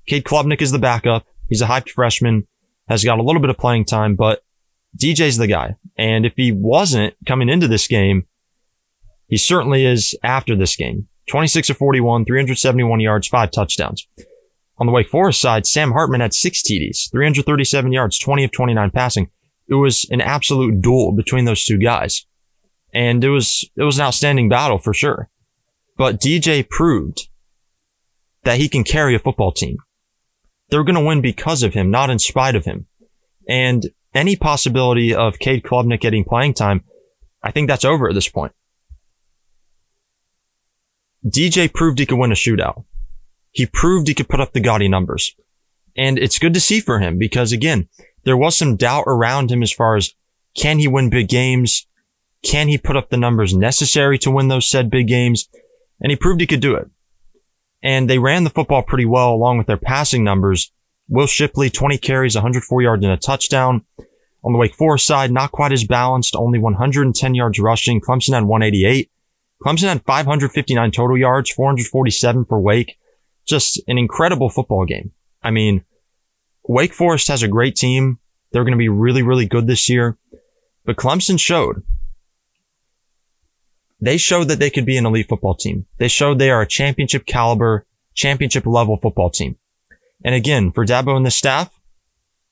Cade 0.07 0.25
Klubnik 0.25 0.61
is 0.61 0.73
the 0.73 0.79
backup. 0.79 1.27
He's 1.49 1.63
a 1.63 1.67
hyped 1.67 1.91
freshman, 1.91 2.47
has 2.89 3.05
got 3.05 3.19
a 3.19 3.23
little 3.23 3.41
bit 3.41 3.51
of 3.51 3.59
playing 3.59 3.85
time, 3.85 4.17
but 4.17 4.43
DJ's 4.99 5.37
the 5.37 5.47
guy. 5.47 5.77
And 5.97 6.27
if 6.27 6.35
he 6.37 6.53
wasn't 6.53 7.15
coming 7.27 7.49
into 7.49 7.69
this 7.69 7.87
game, 7.87 8.27
he 9.29 9.37
certainly 9.37 9.87
is 9.87 10.17
after 10.23 10.57
this 10.57 10.77
game. 10.77 11.09
26 11.29 11.71
of 11.71 11.79
41, 11.79 12.25
371 12.25 13.01
yards, 13.01 13.29
five 13.29 13.51
touchdowns. 13.51 14.07
On 14.79 14.87
the 14.87 14.93
Wake 14.93 15.09
Forest 15.09 15.41
side, 15.41 15.67
Sam 15.67 15.93
Hartman 15.93 16.21
had 16.21 16.35
six 16.35 16.63
TDs, 16.63 17.11
337 17.11 17.93
yards, 17.93 18.19
20 18.19 18.45
of 18.45 18.53
29 18.53 18.91
passing. 18.91 19.31
It 19.69 19.75
was 19.75 20.07
an 20.11 20.21
absolute 20.21 20.81
duel 20.81 21.13
between 21.13 21.45
those 21.45 21.65
two 21.65 21.79
guys. 21.79 22.27
And 22.93 23.23
it 23.23 23.31
was, 23.31 23.69
it 23.77 23.83
was 23.83 23.99
an 23.99 24.05
outstanding 24.05 24.49
battle 24.49 24.79
for 24.79 24.93
sure. 24.93 25.31
But 25.97 26.21
DJ 26.21 26.69
proved 26.69 27.29
that 28.43 28.59
he 28.59 28.69
can 28.69 28.85
carry 28.85 29.15
a 29.15 29.21
football 29.21 29.53
team. 29.53 29.77
They're 30.69 30.85
going 30.85 30.97
to 30.97 31.05
win 31.05 31.21
because 31.21 31.63
of 31.63 31.75
him, 31.75 31.91
not 31.91 32.11
in 32.11 32.19
spite 32.19 32.57
of 32.57 32.65
him. 32.65 32.87
And 33.49 33.85
any 34.15 34.37
possibility 34.37 35.15
of 35.15 35.39
Cade 35.39 35.63
Klubnik 35.63 36.01
getting 36.01 36.25
playing 36.25 36.55
time, 36.55 36.85
I 37.43 37.51
think 37.51 37.69
that's 37.69 37.85
over 37.85 38.09
at 38.09 38.15
this 38.15 38.29
point. 38.29 38.53
DJ 41.27 41.73
proved 41.73 41.99
he 41.99 42.07
could 42.07 42.19
win 42.19 42.33
a 42.33 42.35
shootout. 42.35 42.85
He 43.55 43.67
proved 43.67 44.09
he 44.09 44.15
could 44.15 44.29
put 44.29 44.41
up 44.41 44.53
the 44.53 44.61
gaudy 44.61 44.89
numbers. 44.89 45.35
And 45.97 46.19
it's 46.19 46.41
good 46.41 46.55
to 46.55 46.61
see 46.61 46.81
for 46.81 46.99
him 46.99 47.19
because 47.19 47.53
again, 47.53 47.89
there 48.25 48.37
was 48.37 48.59
some 48.59 48.75
doubt 48.75 49.05
around 49.07 49.51
him 49.51 49.63
as 49.63 49.73
far 49.73 49.97
as 49.97 50.13
can 50.57 50.81
he 50.81 50.89
win 50.89 51.09
big 51.09 51.29
games? 51.29 51.87
Can 52.43 52.67
he 52.67 52.79
put 52.79 52.97
up 52.97 53.11
the 53.11 53.17
numbers 53.17 53.55
necessary 53.55 54.19
to 54.19 54.31
win 54.31 54.49
those 54.49 54.69
said 54.69 54.91
big 54.91 55.07
games? 55.07 55.49
And 56.01 56.11
he 56.11 56.17
proved 56.17 56.41
he 56.41 56.49
could 56.49 56.61
do 56.61 56.75
it. 56.75 56.91
And 57.81 58.11
they 58.11 58.19
ran 58.19 58.43
the 58.43 58.51
football 58.51 58.83
pretty 58.83 59.05
well 59.05 59.33
along 59.33 59.59
with 59.59 59.69
their 59.69 59.77
passing 59.77 60.25
numbers. 60.25 60.73
Will 61.09 61.29
Shipley, 61.29 61.71
20 61.71 61.97
carries, 61.99 62.35
104 62.35 62.83
yards 62.83 63.05
and 63.05 63.13
a 63.13 63.17
touchdown. 63.17 63.85
On 64.43 64.53
the 64.53 64.59
Wake 64.59 64.75
Forest 64.75 65.07
side, 65.07 65.31
not 65.31 65.53
quite 65.53 65.73
as 65.73 65.85
balanced, 65.85 66.35
only 66.35 66.59
110 66.59 67.35
yards 67.37 67.61
rushing. 67.61 68.01
Clemson 68.01 68.35
had 68.35 68.45
188. 68.45 69.11
Clemson 69.63 69.89
had 69.89 70.05
559 70.05 70.91
total 70.91 71.17
yards, 71.17 71.53
447 71.53 72.47
for 72.47 72.61
Wake 72.61 72.97
just 73.45 73.81
an 73.89 73.99
incredible 73.99 74.49
football 74.49 74.85
game. 74.85 75.13
I 75.43 75.51
mean, 75.51 75.85
Wake 76.67 76.95
Forest 76.95 77.29
has 77.29 77.43
a 77.43 77.49
great 77.49 77.77
team. 77.77 78.19
They're 78.51 78.65
going 78.65 78.73
to 78.73 78.79
be 78.79 78.89
really, 78.89 79.23
really 79.23 79.47
good 79.47 79.67
this 79.67 79.89
year. 79.89 80.17
But 80.85 80.97
Clemson 80.97 81.39
showed 81.39 81.83
they 84.01 84.17
showed 84.19 84.49
that 84.49 84.59
they 84.59 84.71
could 84.71 84.85
be 84.85 84.99
an 84.99 85.07
elite 85.07 85.29
football 85.29 85.55
team. 85.55 85.87
They 85.99 86.09
showed 86.09 86.39
they 86.39 86.51
are 86.51 86.61
a 86.61 86.67
championship 86.67 87.25
caliber, 87.25 87.87
championship 88.15 88.67
level 88.67 88.99
football 88.99 89.31
team. 89.31 89.57
And 90.23 90.35
again, 90.35 90.73
for 90.73 90.85
Dabo 90.85 91.17
and 91.17 91.25
the 91.25 91.31
staff, 91.31 91.71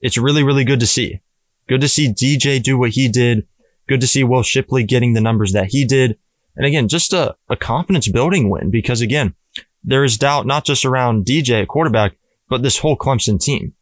it's 0.01 0.17
really, 0.17 0.43
really 0.43 0.65
good 0.65 0.81
to 0.81 0.87
see. 0.87 1.21
Good 1.69 1.83
to 1.83 1.89
see 1.89 2.13
DJ 2.13 2.63
do 2.63 2.79
what 2.79 2.91
he 2.91 3.09
did. 3.09 3.47
Good 3.87 4.01
to 4.01 4.07
see 4.07 4.25
Will 4.25 4.43
Shipley 4.43 4.85
getting 4.85 5.13
the 5.13 5.21
numbers 5.21 5.53
that 5.53 5.67
he 5.67 5.85
did. 5.85 6.19
And 6.57 6.67
again, 6.67 6.89
just 6.89 7.13
a, 7.13 7.37
a 7.49 7.57
confidence 7.57 8.09
building 8.09 8.49
win 8.51 8.71
because 8.71 9.01
again, 9.01 9.35
there 9.85 10.05
is 10.05 10.19
doubt 10.19 10.47
not 10.47 10.65
just 10.65 10.85
around 10.85 11.27
DJ 11.27 11.63
at 11.63 11.69
quarterback, 11.69 12.17
but 12.49 12.63
this 12.63 12.79
whole 12.79 12.97
Clemson 12.97 13.41
team. 13.41 13.75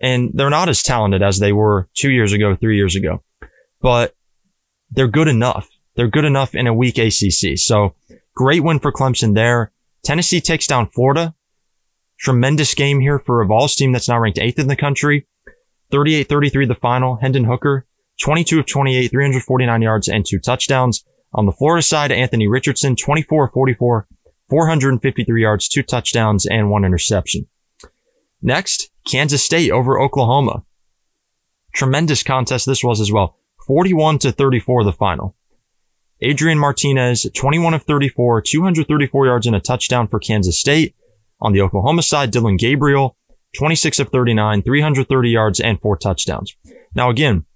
And 0.00 0.30
they're 0.34 0.50
not 0.50 0.68
as 0.68 0.82
talented 0.82 1.22
as 1.22 1.38
they 1.38 1.52
were 1.52 1.88
two 1.94 2.10
years 2.10 2.32
ago, 2.32 2.56
three 2.56 2.76
years 2.76 2.96
ago, 2.96 3.22
but 3.80 4.14
they're 4.90 5.08
good 5.08 5.28
enough. 5.28 5.68
They're 5.94 6.08
good 6.08 6.24
enough 6.24 6.54
in 6.54 6.66
a 6.66 6.74
weak 6.74 6.98
ACC. 6.98 7.56
So 7.56 7.94
great 8.34 8.64
win 8.64 8.80
for 8.80 8.92
Clemson 8.92 9.34
there. 9.34 9.72
Tennessee 10.04 10.40
takes 10.40 10.66
down 10.66 10.88
Florida. 10.88 11.34
Tremendous 12.18 12.74
game 12.74 13.00
here 13.00 13.18
for 13.18 13.42
a 13.42 13.46
Vols 13.46 13.76
team 13.76 13.92
that's 13.92 14.08
now 14.08 14.18
ranked 14.18 14.38
eighth 14.38 14.58
in 14.58 14.68
the 14.68 14.76
country. 14.76 15.26
38-33 15.92 16.68
the 16.68 16.74
final. 16.74 17.16
Hendon 17.16 17.44
Hooker, 17.44 17.86
22 18.22 18.60
of 18.60 18.66
28, 18.66 19.08
349 19.08 19.82
yards 19.82 20.08
and 20.08 20.24
two 20.26 20.38
touchdowns. 20.38 21.04
On 21.34 21.46
the 21.46 21.52
Florida 21.52 21.82
side, 21.82 22.12
Anthony 22.12 22.46
Richardson, 22.46 22.96
24 22.96 23.46
of 23.46 23.52
44, 23.52 24.06
453 24.52 25.40
yards, 25.40 25.66
two 25.66 25.82
touchdowns 25.82 26.44
and 26.44 26.68
one 26.68 26.84
interception. 26.84 27.46
Next, 28.42 28.90
Kansas 29.10 29.42
State 29.42 29.70
over 29.70 29.98
Oklahoma. 29.98 30.62
Tremendous 31.72 32.22
contest 32.22 32.66
this 32.66 32.84
was 32.84 33.00
as 33.00 33.10
well. 33.10 33.38
41 33.66 34.18
to 34.18 34.30
34 34.30 34.84
the 34.84 34.92
final. 34.92 35.34
Adrian 36.20 36.58
Martinez, 36.58 37.26
21 37.34 37.72
of 37.72 37.84
34, 37.84 38.42
234 38.42 39.26
yards 39.26 39.46
and 39.46 39.56
a 39.56 39.60
touchdown 39.60 40.06
for 40.06 40.20
Kansas 40.20 40.60
State. 40.60 40.94
On 41.40 41.54
the 41.54 41.62
Oklahoma 41.62 42.02
side, 42.02 42.30
Dillon 42.30 42.58
Gabriel, 42.58 43.16
26 43.56 44.00
of 44.00 44.10
39, 44.10 44.60
330 44.60 45.30
yards 45.30 45.60
and 45.60 45.80
four 45.80 45.96
touchdowns. 45.96 46.54
Now 46.94 47.08
again, 47.08 47.46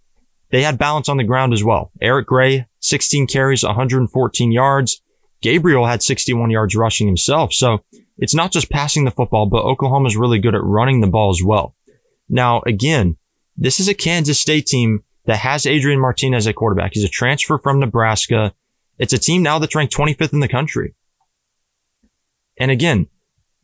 they 0.50 0.62
had 0.62 0.78
balance 0.78 1.11
on 1.11 1.18
the 1.18 1.24
ground 1.24 1.52
as 1.52 1.62
well. 1.62 1.92
Eric 2.00 2.26
Gray, 2.26 2.64
16 2.80 3.26
carries, 3.26 3.64
114 3.64 4.50
yards. 4.50 5.02
Gabriel 5.40 5.87
had 5.87 6.03
61 6.03 6.51
yards 6.51 6.75
rushing 6.75 7.07
himself. 7.07 7.53
So 7.53 7.85
it's 8.18 8.35
not 8.35 8.53
just 8.53 8.70
passing 8.70 9.05
the 9.05 9.11
football, 9.11 9.46
but 9.46 9.64
Oklahoma's 9.64 10.16
really 10.16 10.38
good 10.38 10.55
at 10.55 10.64
running 10.64 11.01
the 11.01 11.07
ball 11.07 11.31
as 11.31 11.42
well. 11.44 11.75
Now, 12.29 12.62
again, 12.66 13.16
this 13.57 13.81
is 13.81 13.88
a 13.88 13.94
Kansas 13.94 14.40
State 14.40 14.66
team 14.66 15.03
that 15.27 15.38
has 15.38 15.66
Adrian 15.66 16.01
Martinez 16.01 16.46
at 16.46 16.55
quarterback. 16.55 16.92
He's 16.94 17.05
a 17.05 17.09
transfer 17.09 17.59
from 17.59 17.81
Nebraska. 17.81 18.55
It's 18.99 19.12
a 19.12 19.18
team 19.18 19.42
now 19.42 19.59
that's 19.59 19.75
ranked 19.75 19.94
25th 19.94 20.33
in 20.33 20.40
the 20.40 20.49
country. 20.49 20.94
And 22.59 22.70
again, 22.70 23.09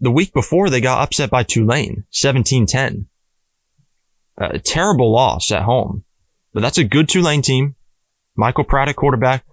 the 0.01 0.11
week 0.11 0.33
before 0.33 0.69
they 0.69 0.81
got 0.81 1.03
upset 1.03 1.31
by 1.31 1.45
Tulane, 1.45 2.05
17-10. 2.13 3.07
A 4.39 4.59
terrible 4.59 5.13
loss 5.13 5.53
at 5.53 5.63
home. 5.63 6.05
But 6.53 6.61
that's 6.61 6.79
a 6.79 6.85
good 6.85 7.09
Tulane 7.09 7.43
team. 7.43 7.77
Michael 8.35 8.65
Pratt 8.65 8.89
at 8.89 8.97
quarterback, 8.97 9.45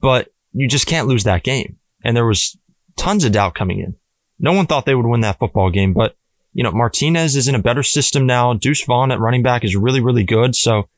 but 0.00 0.28
you 0.52 0.68
just 0.68 0.86
can't 0.86 1.08
lose 1.08 1.24
that 1.24 1.44
game. 1.44 1.78
And 2.04 2.16
there 2.16 2.26
was 2.26 2.56
tons 2.96 3.24
of 3.24 3.32
doubt 3.32 3.54
coming 3.54 3.80
in. 3.80 3.96
No 4.38 4.52
one 4.52 4.66
thought 4.66 4.86
they 4.86 4.94
would 4.94 5.06
win 5.06 5.20
that 5.22 5.38
football 5.38 5.70
game, 5.70 5.92
but 5.92 6.16
you 6.52 6.64
know, 6.64 6.72
Martinez 6.72 7.36
is 7.36 7.48
in 7.48 7.54
a 7.54 7.62
better 7.62 7.82
system 7.82 8.26
now. 8.26 8.54
Deuce 8.54 8.84
Vaughn 8.84 9.12
at 9.12 9.20
running 9.20 9.42
back 9.42 9.64
is 9.64 9.76
really, 9.76 10.00
really 10.00 10.24
good. 10.24 10.56
So 10.56 10.88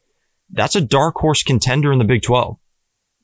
that's 0.50 0.76
a 0.76 0.80
dark 0.80 1.16
horse 1.16 1.42
contender 1.42 1.92
in 1.92 1.98
the 1.98 2.04
Big 2.04 2.22
12. 2.22 2.56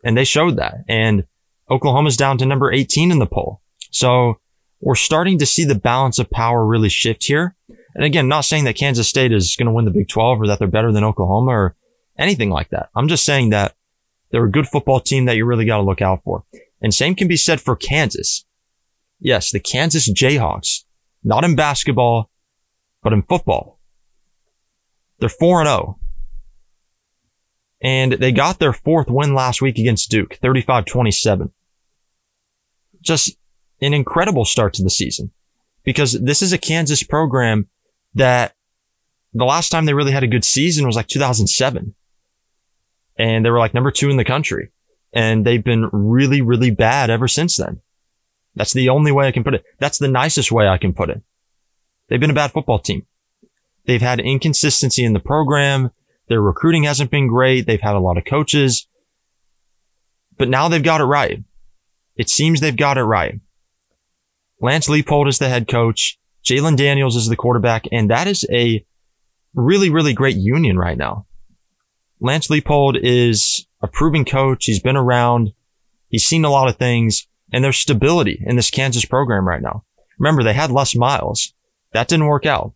And 0.05 0.17
they 0.17 0.25
showed 0.25 0.57
that. 0.57 0.85
And 0.89 1.25
Oklahoma's 1.71 2.17
down 2.17 2.39
to 2.39 2.47
number 2.47 2.73
18 2.73 3.11
in 3.11 3.19
the 3.19 3.27
poll. 3.27 3.63
So 3.91 4.41
we're 4.81 4.95
starting 4.95 5.39
to 5.39 5.47
see 5.47 5.65
the 5.65 5.75
balance 5.75 6.19
of 6.19 6.31
power 6.31 6.65
really 6.65 6.89
shift 6.89 7.25
here. 7.25 7.57
And 7.95 8.05
again, 8.05 8.29
not 8.29 8.45
saying 8.45 8.65
that 8.65 8.77
Kansas 8.77 9.09
State 9.09 9.33
is 9.33 9.57
going 9.57 9.67
to 9.67 9.73
win 9.73 9.87
the 9.87 9.91
Big 9.91 10.09
12 10.09 10.43
or 10.43 10.47
that 10.49 10.59
they're 10.59 10.69
better 10.69 10.93
than 10.93 11.05
Oklahoma 11.05 11.53
or 11.53 11.77
anything 12.19 12.51
like 12.51 12.69
that. 12.71 12.91
I'm 12.95 13.09
just 13.09 13.25
saying 13.25 13.51
that 13.51 13.75
they're 14.31 14.45
a 14.45 14.51
good 14.51 14.67
football 14.67 15.01
team 15.01 15.27
that 15.27 15.37
you 15.37 15.45
really 15.45 15.65
got 15.65 15.79
to 15.79 15.83
look 15.83 16.03
out 16.03 16.23
for. 16.25 16.45
And 16.81 16.93
same 16.93 17.15
can 17.15 17.29
be 17.29 17.37
said 17.37 17.61
for 17.61 17.77
Kansas. 17.77 18.45
Yes, 19.19 19.51
the 19.51 19.61
Kansas 19.61 20.11
Jayhawks, 20.13 20.85
not 21.25 21.45
in 21.45 21.57
basketball, 21.57 22.31
but 23.03 23.13
in 23.13 23.23
football. 23.23 23.79
They're 25.19 25.29
4 25.29 25.61
and 25.61 25.69
0 25.69 25.99
and 27.83 28.13
they 28.13 28.33
got 28.33 28.59
their 28.59 28.73
fourth 28.73 29.09
win 29.09 29.35
last 29.35 29.61
week 29.61 29.79
against 29.79 30.11
Duke, 30.11 30.39
35-27. 30.43 31.51
Just 33.01 33.37
an 33.81 33.95
incredible 33.95 34.45
start 34.45 34.75
to 34.75 34.83
the 34.83 34.91
season 34.91 35.31
because 35.85 36.13
this 36.13 36.43
is 36.43 36.53
a 36.53 36.59
Kansas 36.59 37.03
program 37.03 37.69
that 38.15 38.55
the 39.35 39.45
last 39.45 39.69
time 39.69 39.85
they 39.85 39.95
really 39.95 40.13
had 40.13 40.25
a 40.25 40.29
good 40.29 40.45
season 40.45 40.87
was 40.87 40.97
like 40.97 41.07
2007 41.07 41.95
and 43.19 43.45
they 43.45 43.51
were 43.51 43.59
like 43.59 43.75
number 43.75 43.91
two 43.91 44.11
in 44.11 44.17
the 44.17 44.25
country 44.25 44.71
and 45.13 45.45
they've 45.47 45.65
been 45.65 45.89
really, 45.93 46.43
really 46.43 46.71
bad 46.71 47.11
ever 47.11 47.27
since 47.27 47.57
then. 47.57 47.81
That's 48.55 48.73
the 48.73 48.91
only 48.91 49.13
way 49.13 49.27
I 49.27 49.33
can 49.33 49.45
put 49.45 49.55
it. 49.55 49.65
That's 49.79 49.99
the 49.99 50.09
nicest 50.09 50.53
way 50.53 50.69
I 50.69 50.79
can 50.79 50.93
put 50.93 51.11
it. 51.11 51.23
They've 52.09 52.21
been 52.21 52.31
a 52.31 52.35
bad 52.35 52.53
football 52.53 52.79
team. 52.79 53.07
They've 53.87 54.03
had 54.03 54.21
inconsistency 54.21 55.05
in 55.05 55.13
the 55.13 55.21
program. 55.21 55.91
Their 56.29 56.43
recruiting 56.43 56.85
hasn't 56.85 57.11
been 57.11 57.29
great. 57.29 57.67
They've 57.67 57.81
had 57.81 57.95
a 57.95 58.01
lot 58.01 58.19
of 58.19 58.25
coaches, 58.25 58.89
but 60.37 60.49
now 60.49 60.69
they've 60.69 60.83
got 60.83 61.01
it 61.01 61.05
right. 61.05 61.43
It 62.17 62.29
seems 62.29 62.61
they've 62.61 62.77
got 62.77 62.99
it 62.99 63.05
right. 63.05 63.41
Lance 64.61 64.89
Leipold 64.89 65.29
is 65.29 65.39
the 65.39 65.49
head 65.49 65.69
coach. 65.69 66.19
Jalon 66.45 66.77
Daniels 66.77 67.17
is 67.17 67.29
the 67.29 67.37
quarterback, 67.37 67.87
and 67.93 68.11
that 68.11 68.27
is 68.27 68.47
a 68.51 68.85
really, 69.55 69.91
really 69.91 70.13
great 70.15 70.37
union 70.37 70.79
right 70.79 70.97
now. 70.97 71.27
Lance 72.21 72.49
Leipold 72.49 72.99
is 73.03 73.67
a 73.83 73.89
proven 73.89 74.25
coach. 74.25 74.65
He's 74.65 74.81
been 74.81 74.97
around. 74.97 75.53
He's 76.09 76.25
seen 76.25 76.45
a 76.45 76.51
lot 76.51 76.69
of 76.69 76.77
things, 76.77 77.27
and 77.53 77.63
there's 77.63 77.77
stability 77.77 78.43
in 78.47 78.57
this 78.57 78.71
Kansas 78.71 79.05
program 79.05 79.47
right 79.47 79.61
now. 79.61 79.85
Remember, 80.19 80.43
they 80.43 80.55
had 80.55 80.71
Les 80.71 80.95
Miles. 80.95 81.53
That 81.93 82.09
didn't 82.09 82.27
work 82.27 82.47
out. 82.47 82.73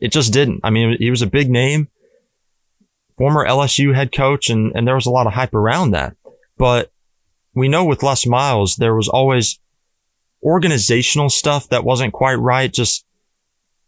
It 0.00 0.12
just 0.12 0.32
didn't. 0.32 0.60
I 0.64 0.70
mean, 0.70 0.96
he 0.98 1.10
was 1.10 1.22
a 1.22 1.26
big 1.26 1.50
name, 1.50 1.88
former 3.16 3.46
LSU 3.46 3.94
head 3.94 4.12
coach, 4.12 4.48
and, 4.48 4.72
and 4.74 4.86
there 4.86 4.94
was 4.94 5.06
a 5.06 5.10
lot 5.10 5.26
of 5.26 5.32
hype 5.32 5.54
around 5.54 5.92
that. 5.92 6.16
But 6.56 6.90
we 7.54 7.68
know 7.68 7.84
with 7.84 8.02
Les 8.02 8.26
Miles, 8.26 8.76
there 8.76 8.94
was 8.94 9.08
always 9.08 9.60
organizational 10.42 11.30
stuff 11.30 11.68
that 11.68 11.84
wasn't 11.84 12.12
quite 12.12 12.34
right. 12.34 12.72
Just 12.72 13.04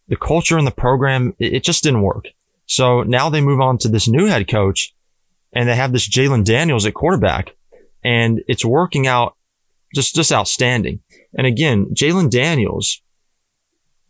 the 0.09 0.17
culture 0.17 0.59
in 0.59 0.65
the 0.65 0.71
program, 0.71 1.35
it, 1.39 1.55
it 1.55 1.65
just 1.65 1.83
didn't 1.83 2.03
work. 2.03 2.27
So 2.67 3.03
now 3.03 3.31
they 3.31 3.41
move 3.41 3.61
on 3.61 3.79
to 3.79 3.89
this 3.89 4.09
new 4.09 4.27
head 4.27 4.49
coach 4.49 4.95
and 5.53 5.69
they 5.69 5.77
have 5.77 5.93
this 5.93 6.09
Jalon 6.09 6.45
Daniels 6.45 6.85
at 6.85 6.95
quarterback 6.95 7.55
and 8.05 8.43
it's 8.49 8.65
working 8.65 9.07
out 9.07 9.37
just, 9.95 10.15
just 10.15 10.33
outstanding. 10.33 11.01
And 11.37 11.47
again, 11.47 11.87
Jalon 11.95 12.31
Daniels, 12.31 13.01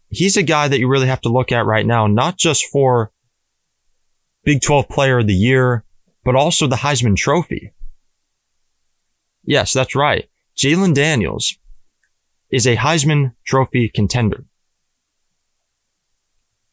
he's 0.08 0.36
a 0.36 0.42
guy 0.42 0.68
that 0.68 0.78
you 0.78 0.88
really 0.88 1.06
have 1.06 1.20
to 1.22 1.28
look 1.28 1.52
at 1.52 1.66
right 1.66 1.86
now, 1.86 2.06
not 2.06 2.36
just 2.36 2.64
for 2.72 3.12
Big 4.44 4.62
12 4.62 4.88
player 4.88 5.18
of 5.18 5.26
the 5.26 5.34
year, 5.34 5.84
but 6.24 6.36
also 6.36 6.66
the 6.66 6.76
Heisman 6.76 7.16
trophy. 7.16 7.72
Yes, 9.44 9.72
that's 9.72 9.94
right. 9.94 10.28
Jalon 10.56 10.94
Daniels 10.94 11.56
is 12.50 12.66
a 12.66 12.76
Heisman 12.76 13.34
trophy 13.44 13.88
contender. 13.88 14.44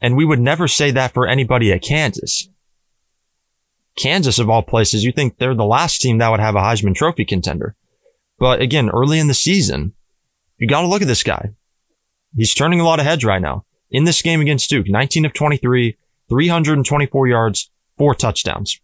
And 0.04 0.18
we 0.18 0.26
would 0.26 0.42
never 0.42 0.68
say 0.68 0.92
that 0.92 1.14
for 1.14 1.26
anybody 1.26 1.72
at 1.72 1.82
Kansas. 1.82 2.50
Kansas, 3.96 4.38
of 4.38 4.50
all 4.50 4.62
places, 4.62 5.06
you 5.06 5.14
think 5.14 5.38
they're 5.38 5.56
the 5.56 5.64
last 5.64 6.02
team 6.02 6.18
that 6.18 6.30
would 6.30 6.42
have 6.42 6.56
a 6.56 6.60
Heisman 6.60 6.94
trophy 6.94 7.24
contender. 7.24 7.78
But 8.38 8.62
again, 8.62 8.90
early 8.90 9.18
in 9.18 9.28
the 9.28 9.34
season, 9.34 9.94
you 10.58 10.68
got 10.68 10.82
to 10.82 10.88
look 10.88 11.02
at 11.02 11.08
this 11.08 11.24
guy. 11.24 11.52
He's 12.36 12.54
turning 12.54 12.82
a 12.82 12.84
lot 12.84 13.00
of 13.00 13.06
heads 13.06 13.24
right 13.24 13.42
now. 13.42 13.66
In 13.92 14.04
this 14.04 14.22
game 14.22 14.42
against 14.42 14.70
Duke, 14.70 14.90
19 14.90 15.26
of 15.26 15.34
23, 15.34 15.98
324 16.28 17.28
yards, 17.28 17.72
four 17.98 18.14
touchdowns. 18.14 18.82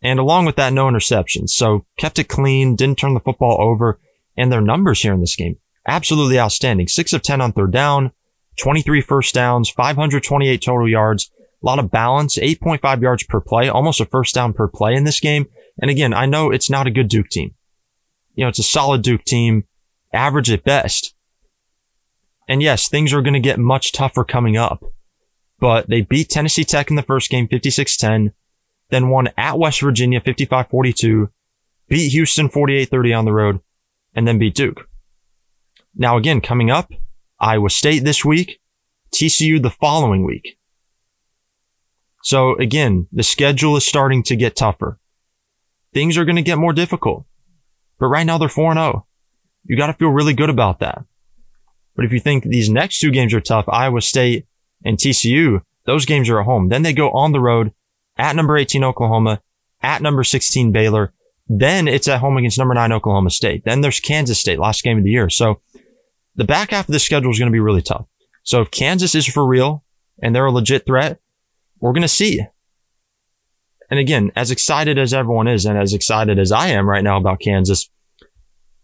And 0.00 0.20
along 0.20 0.44
with 0.44 0.56
that, 0.56 0.72
no 0.72 0.86
interceptions. 0.86 1.50
So 1.50 1.86
kept 1.98 2.20
it 2.20 2.28
clean, 2.28 2.76
didn't 2.76 2.98
turn 2.98 3.14
the 3.14 3.20
football 3.20 3.60
over. 3.60 3.98
And 4.36 4.52
their 4.52 4.60
numbers 4.60 5.02
here 5.02 5.12
in 5.12 5.20
this 5.20 5.36
game, 5.36 5.56
absolutely 5.88 6.38
outstanding. 6.38 6.86
Six 6.86 7.12
of 7.12 7.22
10 7.22 7.40
on 7.40 7.52
third 7.52 7.72
down, 7.72 8.12
23 8.60 9.00
first 9.00 9.34
downs, 9.34 9.70
528 9.70 10.62
total 10.62 10.88
yards, 10.88 11.30
a 11.62 11.66
lot 11.66 11.78
of 11.78 11.90
balance, 11.90 12.38
8.5 12.38 13.02
yards 13.02 13.24
per 13.24 13.40
play, 13.40 13.68
almost 13.68 14.00
a 14.00 14.06
first 14.06 14.34
down 14.34 14.52
per 14.52 14.68
play 14.68 14.94
in 14.94 15.04
this 15.04 15.20
game. 15.20 15.46
And 15.80 15.90
again, 15.90 16.12
I 16.12 16.26
know 16.26 16.50
it's 16.50 16.70
not 16.70 16.86
a 16.86 16.90
good 16.90 17.08
Duke 17.08 17.28
team. 17.28 17.54
You 18.34 18.44
know, 18.44 18.48
it's 18.48 18.58
a 18.58 18.64
solid 18.64 19.02
Duke 19.02 19.24
team, 19.24 19.64
average 20.12 20.50
at 20.50 20.64
best. 20.64 21.14
And 22.48 22.62
yes, 22.62 22.88
things 22.88 23.12
are 23.12 23.22
going 23.22 23.34
to 23.34 23.40
get 23.40 23.58
much 23.58 23.92
tougher 23.92 24.24
coming 24.24 24.56
up. 24.56 24.82
But 25.58 25.88
they 25.88 26.00
beat 26.00 26.30
Tennessee 26.30 26.64
Tech 26.64 26.90
in 26.90 26.96
the 26.96 27.02
first 27.02 27.30
game 27.30 27.46
56-10, 27.46 28.32
then 28.88 29.08
won 29.08 29.28
at 29.36 29.58
West 29.58 29.80
Virginia 29.80 30.20
55-42, 30.20 31.28
beat 31.88 32.12
Houston 32.12 32.48
48-30 32.48 33.18
on 33.18 33.24
the 33.24 33.32
road, 33.32 33.60
and 34.14 34.26
then 34.26 34.38
beat 34.38 34.54
Duke. 34.54 34.88
Now 35.94 36.16
again, 36.16 36.40
coming 36.40 36.70
up, 36.70 36.90
Iowa 37.40 37.70
State 37.70 38.04
this 38.04 38.24
week, 38.24 38.60
TCU 39.14 39.62
the 39.62 39.70
following 39.70 40.24
week. 40.24 40.58
So 42.22 42.54
again, 42.56 43.06
the 43.12 43.22
schedule 43.22 43.76
is 43.76 43.86
starting 43.86 44.22
to 44.24 44.36
get 44.36 44.56
tougher. 44.56 44.98
Things 45.94 46.18
are 46.18 46.24
going 46.24 46.36
to 46.36 46.42
get 46.42 46.58
more 46.58 46.72
difficult. 46.72 47.24
But 47.98 48.08
right 48.08 48.24
now 48.24 48.38
they're 48.38 48.48
4-0. 48.48 49.02
You 49.64 49.76
got 49.76 49.88
to 49.88 49.94
feel 49.94 50.10
really 50.10 50.34
good 50.34 50.50
about 50.50 50.80
that. 50.80 51.04
But 51.96 52.04
if 52.04 52.12
you 52.12 52.20
think 52.20 52.44
these 52.44 52.70
next 52.70 53.00
two 53.00 53.10
games 53.10 53.34
are 53.34 53.40
tough, 53.40 53.66
Iowa 53.68 54.00
State 54.00 54.46
and 54.84 54.96
TCU, 54.96 55.60
those 55.86 56.06
games 56.06 56.28
are 56.28 56.40
at 56.40 56.46
home. 56.46 56.68
Then 56.68 56.82
they 56.82 56.92
go 56.92 57.10
on 57.10 57.32
the 57.32 57.40
road 57.40 57.72
at 58.16 58.36
number 58.36 58.56
18 58.56 58.84
Oklahoma, 58.84 59.42
at 59.82 60.02
number 60.02 60.24
16 60.24 60.72
Baylor. 60.72 61.12
Then 61.48 61.88
it's 61.88 62.06
at 62.06 62.20
home 62.20 62.36
against 62.36 62.58
number 62.58 62.74
9 62.74 62.92
Oklahoma 62.92 63.30
State. 63.30 63.64
Then 63.64 63.80
there's 63.80 63.98
Kansas 63.98 64.38
State, 64.38 64.58
last 64.58 64.84
game 64.84 64.98
of 64.98 65.04
the 65.04 65.10
year. 65.10 65.28
So 65.28 65.60
the 66.36 66.44
back 66.44 66.70
half 66.70 66.88
of 66.88 66.92
the 66.92 66.98
schedule 66.98 67.30
is 67.30 67.38
going 67.38 67.50
to 67.50 67.54
be 67.54 67.60
really 67.60 67.82
tough. 67.82 68.06
So 68.42 68.62
if 68.62 68.70
Kansas 68.70 69.14
is 69.14 69.26
for 69.26 69.46
real 69.46 69.84
and 70.22 70.34
they're 70.34 70.46
a 70.46 70.52
legit 70.52 70.86
threat, 70.86 71.20
we're 71.80 71.92
going 71.92 72.02
to 72.02 72.08
see. 72.08 72.40
And 73.90 73.98
again, 73.98 74.30
as 74.36 74.50
excited 74.50 74.98
as 74.98 75.12
everyone 75.12 75.48
is 75.48 75.66
and 75.66 75.76
as 75.76 75.92
excited 75.92 76.38
as 76.38 76.52
I 76.52 76.68
am 76.68 76.88
right 76.88 77.02
now 77.04 77.16
about 77.16 77.40
Kansas, 77.40 77.90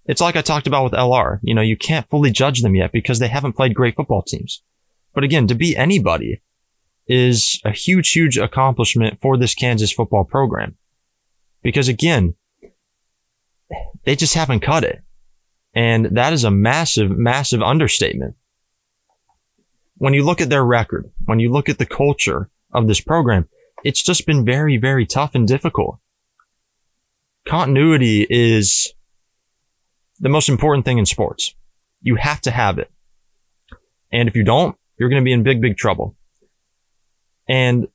it's 0.07 0.21
like 0.21 0.37
I 0.37 0.43
talked 0.43 0.67
about 0.67 0.85
with 0.85 0.93
LR. 0.93 1.39
You 1.43 1.55
know, 1.55 1.63
you 1.63 1.77
can't 1.77 2.09
fully 2.09 2.31
judge 2.31 2.63
them 2.63 2.75
yet 2.75 2.93
because 2.93 3.19
they 3.19 3.29
haven't 3.29 3.55
played 3.55 3.75
great 3.75 3.97
football 3.97 4.23
teams. 4.23 4.63
But 5.15 5.25
again, 5.25 5.47
to 5.47 5.55
beat 5.55 5.77
anybody 5.77 6.43
is 7.07 7.61
a 7.65 7.71
huge, 7.71 8.11
huge 8.11 8.37
accomplishment 8.37 9.21
for 9.21 9.37
this 9.37 9.55
Kansas 9.55 9.93
football 9.93 10.25
program. 10.25 10.77
Because 11.63 11.89
again, 11.89 12.35
they 14.05 14.17
just 14.17 14.35
haven't 14.35 14.61
cut 14.61 14.85
it. 14.85 15.03
And 15.77 16.07
that 16.17 16.33
is 16.33 16.45
a 16.45 16.51
massive, 16.51 17.11
massive 17.11 17.61
understatement. 17.61 18.35
When 19.99 20.15
you 20.15 20.25
look 20.25 20.41
at 20.41 20.49
their 20.49 20.65
record, 20.65 21.11
when 21.27 21.39
you 21.39 21.53
look 21.53 21.69
at 21.69 21.77
the 21.77 21.85
culture 21.85 22.49
of 22.73 22.89
this 22.89 23.01
program, 23.03 23.47
it's 23.85 24.03
just 24.03 24.27
been 24.27 24.47
very, 24.47 24.79
very 24.79 25.05
tough 25.05 25.35
and 25.35 25.47
difficult. 25.47 25.99
Continuity 27.47 28.27
is 28.29 28.95
the 30.19 30.31
most 30.31 30.49
important 30.49 30.87
thing 30.87 30.97
in 30.97 31.05
sports. 31.05 31.55
You 32.01 32.17
have 32.17 32.41
to 32.43 32.51
have 32.51 32.79
it. 32.79 32.91
And 34.11 34.31
if 34.31 34.35
you 34.35 34.45
don't, 34.45 34.77
you're 34.99 35.11
going 35.11 35.21
to 35.21 35.25
be 35.25 35.33
in 35.33 35.43
big, 35.43 35.61
big 35.61 35.77
trouble. 35.77 36.17
And 37.49 37.87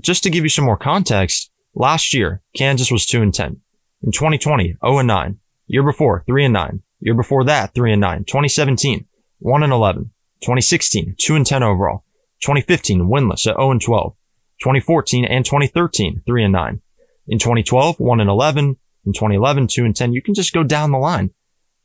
just 0.00 0.22
to 0.22 0.30
give 0.30 0.42
you 0.42 0.48
some 0.48 0.64
more 0.64 0.78
context, 0.78 1.50
last 1.74 2.14
year, 2.14 2.42
Kansas 2.56 2.90
was 2.90 3.04
2 3.04 3.20
and 3.20 3.34
10. 3.34 3.60
In 4.02 4.12
2020, 4.12 4.76
0 4.82 4.98
and 4.98 5.06
9. 5.06 5.38
Year 5.66 5.82
before, 5.82 6.24
3 6.26 6.46
and 6.46 6.54
9. 6.54 6.82
Year 7.00 7.14
before 7.14 7.44
that, 7.44 7.74
3 7.74 7.92
and 7.92 8.00
9. 8.00 8.24
2017, 8.24 9.06
1 9.38 9.62
and 9.62 9.72
11. 9.72 10.10
2016, 10.40 11.16
2 11.18 11.34
and 11.34 11.46
10 11.46 11.62
overall. 11.62 12.04
2015, 12.40 13.02
winless 13.02 13.46
at 13.46 13.56
0 13.56 13.70
and 13.72 13.82
12. 13.82 14.14
2014 14.60 15.24
and 15.24 15.44
2013, 15.44 16.22
3 16.26 16.44
and 16.44 16.52
9. 16.52 16.80
In 17.28 17.38
2012, 17.38 17.98
1 17.98 18.20
and 18.20 18.30
11. 18.30 18.76
In 19.06 19.12
2011, 19.12 19.66
2 19.68 19.84
and 19.84 19.96
10. 19.96 20.12
You 20.12 20.22
can 20.22 20.34
just 20.34 20.52
go 20.52 20.62
down 20.62 20.90
the 20.90 20.98
line. 20.98 21.30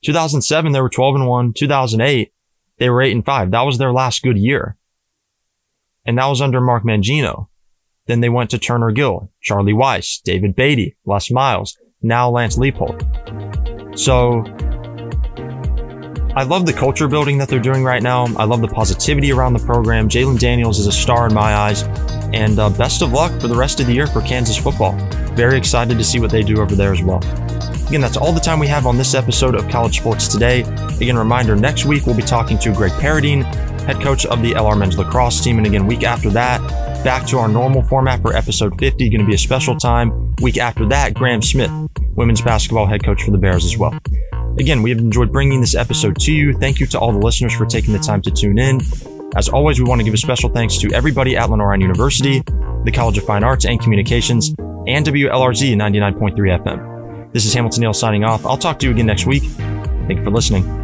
2007, 0.03 0.71
they 0.71 0.81
were 0.81 0.89
12 0.89 1.15
and 1.15 1.27
1. 1.27 1.53
2008, 1.53 2.33
they 2.79 2.89
were 2.89 3.01
8 3.01 3.11
and 3.11 3.25
5. 3.25 3.51
That 3.51 3.61
was 3.61 3.77
their 3.77 3.93
last 3.93 4.23
good 4.23 4.37
year. 4.37 4.77
And 6.05 6.17
that 6.17 6.27
was 6.27 6.41
under 6.41 6.61
Mark 6.61 6.83
Mangino. 6.83 7.47
Then 8.07 8.21
they 8.21 8.29
went 8.29 8.49
to 8.51 8.57
Turner 8.57 8.91
Gill, 8.91 9.31
Charlie 9.41 9.73
Weis, 9.73 10.21
David 10.23 10.55
Beaty, 10.55 10.97
Les 11.05 11.29
Miles, 11.29 11.77
now 12.01 12.31
Lance 12.31 12.57
Leipold. 12.57 12.99
So 13.97 14.43
I 16.33 16.43
love 16.43 16.65
the 16.65 16.71
culture 16.71 17.09
building 17.09 17.37
that 17.39 17.49
they're 17.49 17.59
doing 17.59 17.83
right 17.83 18.01
now. 18.01 18.25
I 18.37 18.45
love 18.45 18.61
the 18.61 18.67
positivity 18.69 19.33
around 19.33 19.51
the 19.51 19.65
program. 19.65 20.07
Jalon 20.07 20.39
Daniels 20.39 20.79
is 20.79 20.87
a 20.87 20.91
star 20.91 21.27
in 21.27 21.33
my 21.33 21.53
eyes. 21.53 21.83
And 22.33 22.57
uh, 22.57 22.69
best 22.69 23.01
of 23.01 23.11
luck 23.11 23.41
for 23.41 23.49
the 23.49 23.55
rest 23.55 23.81
of 23.81 23.87
the 23.87 23.93
year 23.93 24.07
for 24.07 24.21
Kansas 24.21 24.57
football. 24.57 24.93
Very 25.33 25.57
excited 25.57 25.97
to 25.97 26.03
see 26.05 26.19
what 26.21 26.31
they 26.31 26.41
do 26.41 26.61
over 26.61 26.73
there 26.73 26.93
as 26.93 27.03
well. 27.03 27.17
Again, 27.87 27.99
that's 27.99 28.15
all 28.15 28.31
the 28.31 28.39
time 28.39 28.59
we 28.59 28.67
have 28.67 28.85
on 28.85 28.97
this 28.97 29.13
episode 29.13 29.55
of 29.55 29.67
College 29.67 29.99
Sports 29.99 30.29
Today. 30.29 30.61
Again, 31.01 31.17
reminder 31.17 31.57
next 31.57 31.83
week 31.83 32.05
we'll 32.05 32.15
be 32.15 32.21
talking 32.21 32.57
to 32.59 32.73
Greg 32.73 32.93
Paradine, 32.93 33.41
head 33.83 34.01
coach 34.01 34.25
of 34.25 34.41
the 34.41 34.51
LR 34.51 34.79
men's 34.79 34.97
lacrosse 34.97 35.43
team. 35.43 35.57
And 35.57 35.67
again, 35.67 35.85
week 35.85 36.03
after 36.03 36.29
that, 36.29 36.61
back 37.03 37.27
to 37.27 37.39
our 37.39 37.49
normal 37.49 37.83
format 37.83 38.21
for 38.21 38.33
episode 38.33 38.79
50, 38.79 39.09
going 39.09 39.19
to 39.19 39.27
be 39.27 39.35
a 39.35 39.37
special 39.37 39.75
time. 39.75 40.33
Week 40.41 40.57
after 40.57 40.85
that, 40.87 41.13
Graham 41.13 41.41
Smith, 41.41 41.71
women's 42.15 42.41
basketball 42.41 42.85
head 42.85 43.03
coach 43.03 43.21
for 43.23 43.31
the 43.31 43.37
Bears 43.37 43.65
as 43.65 43.77
well. 43.77 43.93
Again, 44.59 44.81
we 44.81 44.89
have 44.89 44.99
enjoyed 44.99 45.31
bringing 45.31 45.61
this 45.61 45.75
episode 45.75 46.19
to 46.19 46.31
you. 46.31 46.53
Thank 46.53 46.79
you 46.79 46.85
to 46.87 46.99
all 46.99 47.11
the 47.11 47.19
listeners 47.19 47.53
for 47.53 47.65
taking 47.65 47.93
the 47.93 47.99
time 47.99 48.21
to 48.23 48.31
tune 48.31 48.57
in. 48.59 48.81
As 49.35 49.47
always, 49.47 49.79
we 49.79 49.87
want 49.87 49.99
to 49.99 50.05
give 50.05 50.13
a 50.13 50.17
special 50.17 50.49
thanks 50.49 50.77
to 50.79 50.93
everybody 50.93 51.37
at 51.37 51.49
Lenoir 51.49 51.75
University, 51.77 52.43
the 52.83 52.91
College 52.93 53.17
of 53.17 53.25
Fine 53.25 53.43
Arts 53.43 53.65
and 53.65 53.79
Communications, 53.79 54.49
and 54.87 55.05
WLRZ 55.05 55.75
99.3 55.75 56.35
FM. 56.35 57.31
This 57.31 57.45
is 57.45 57.53
Hamilton 57.53 57.81
Neill 57.81 57.93
signing 57.93 58.25
off. 58.25 58.45
I'll 58.45 58.57
talk 58.57 58.77
to 58.79 58.87
you 58.87 58.91
again 58.91 59.05
next 59.05 59.25
week. 59.25 59.43
Thank 59.43 60.19
you 60.19 60.23
for 60.23 60.31
listening. 60.31 60.80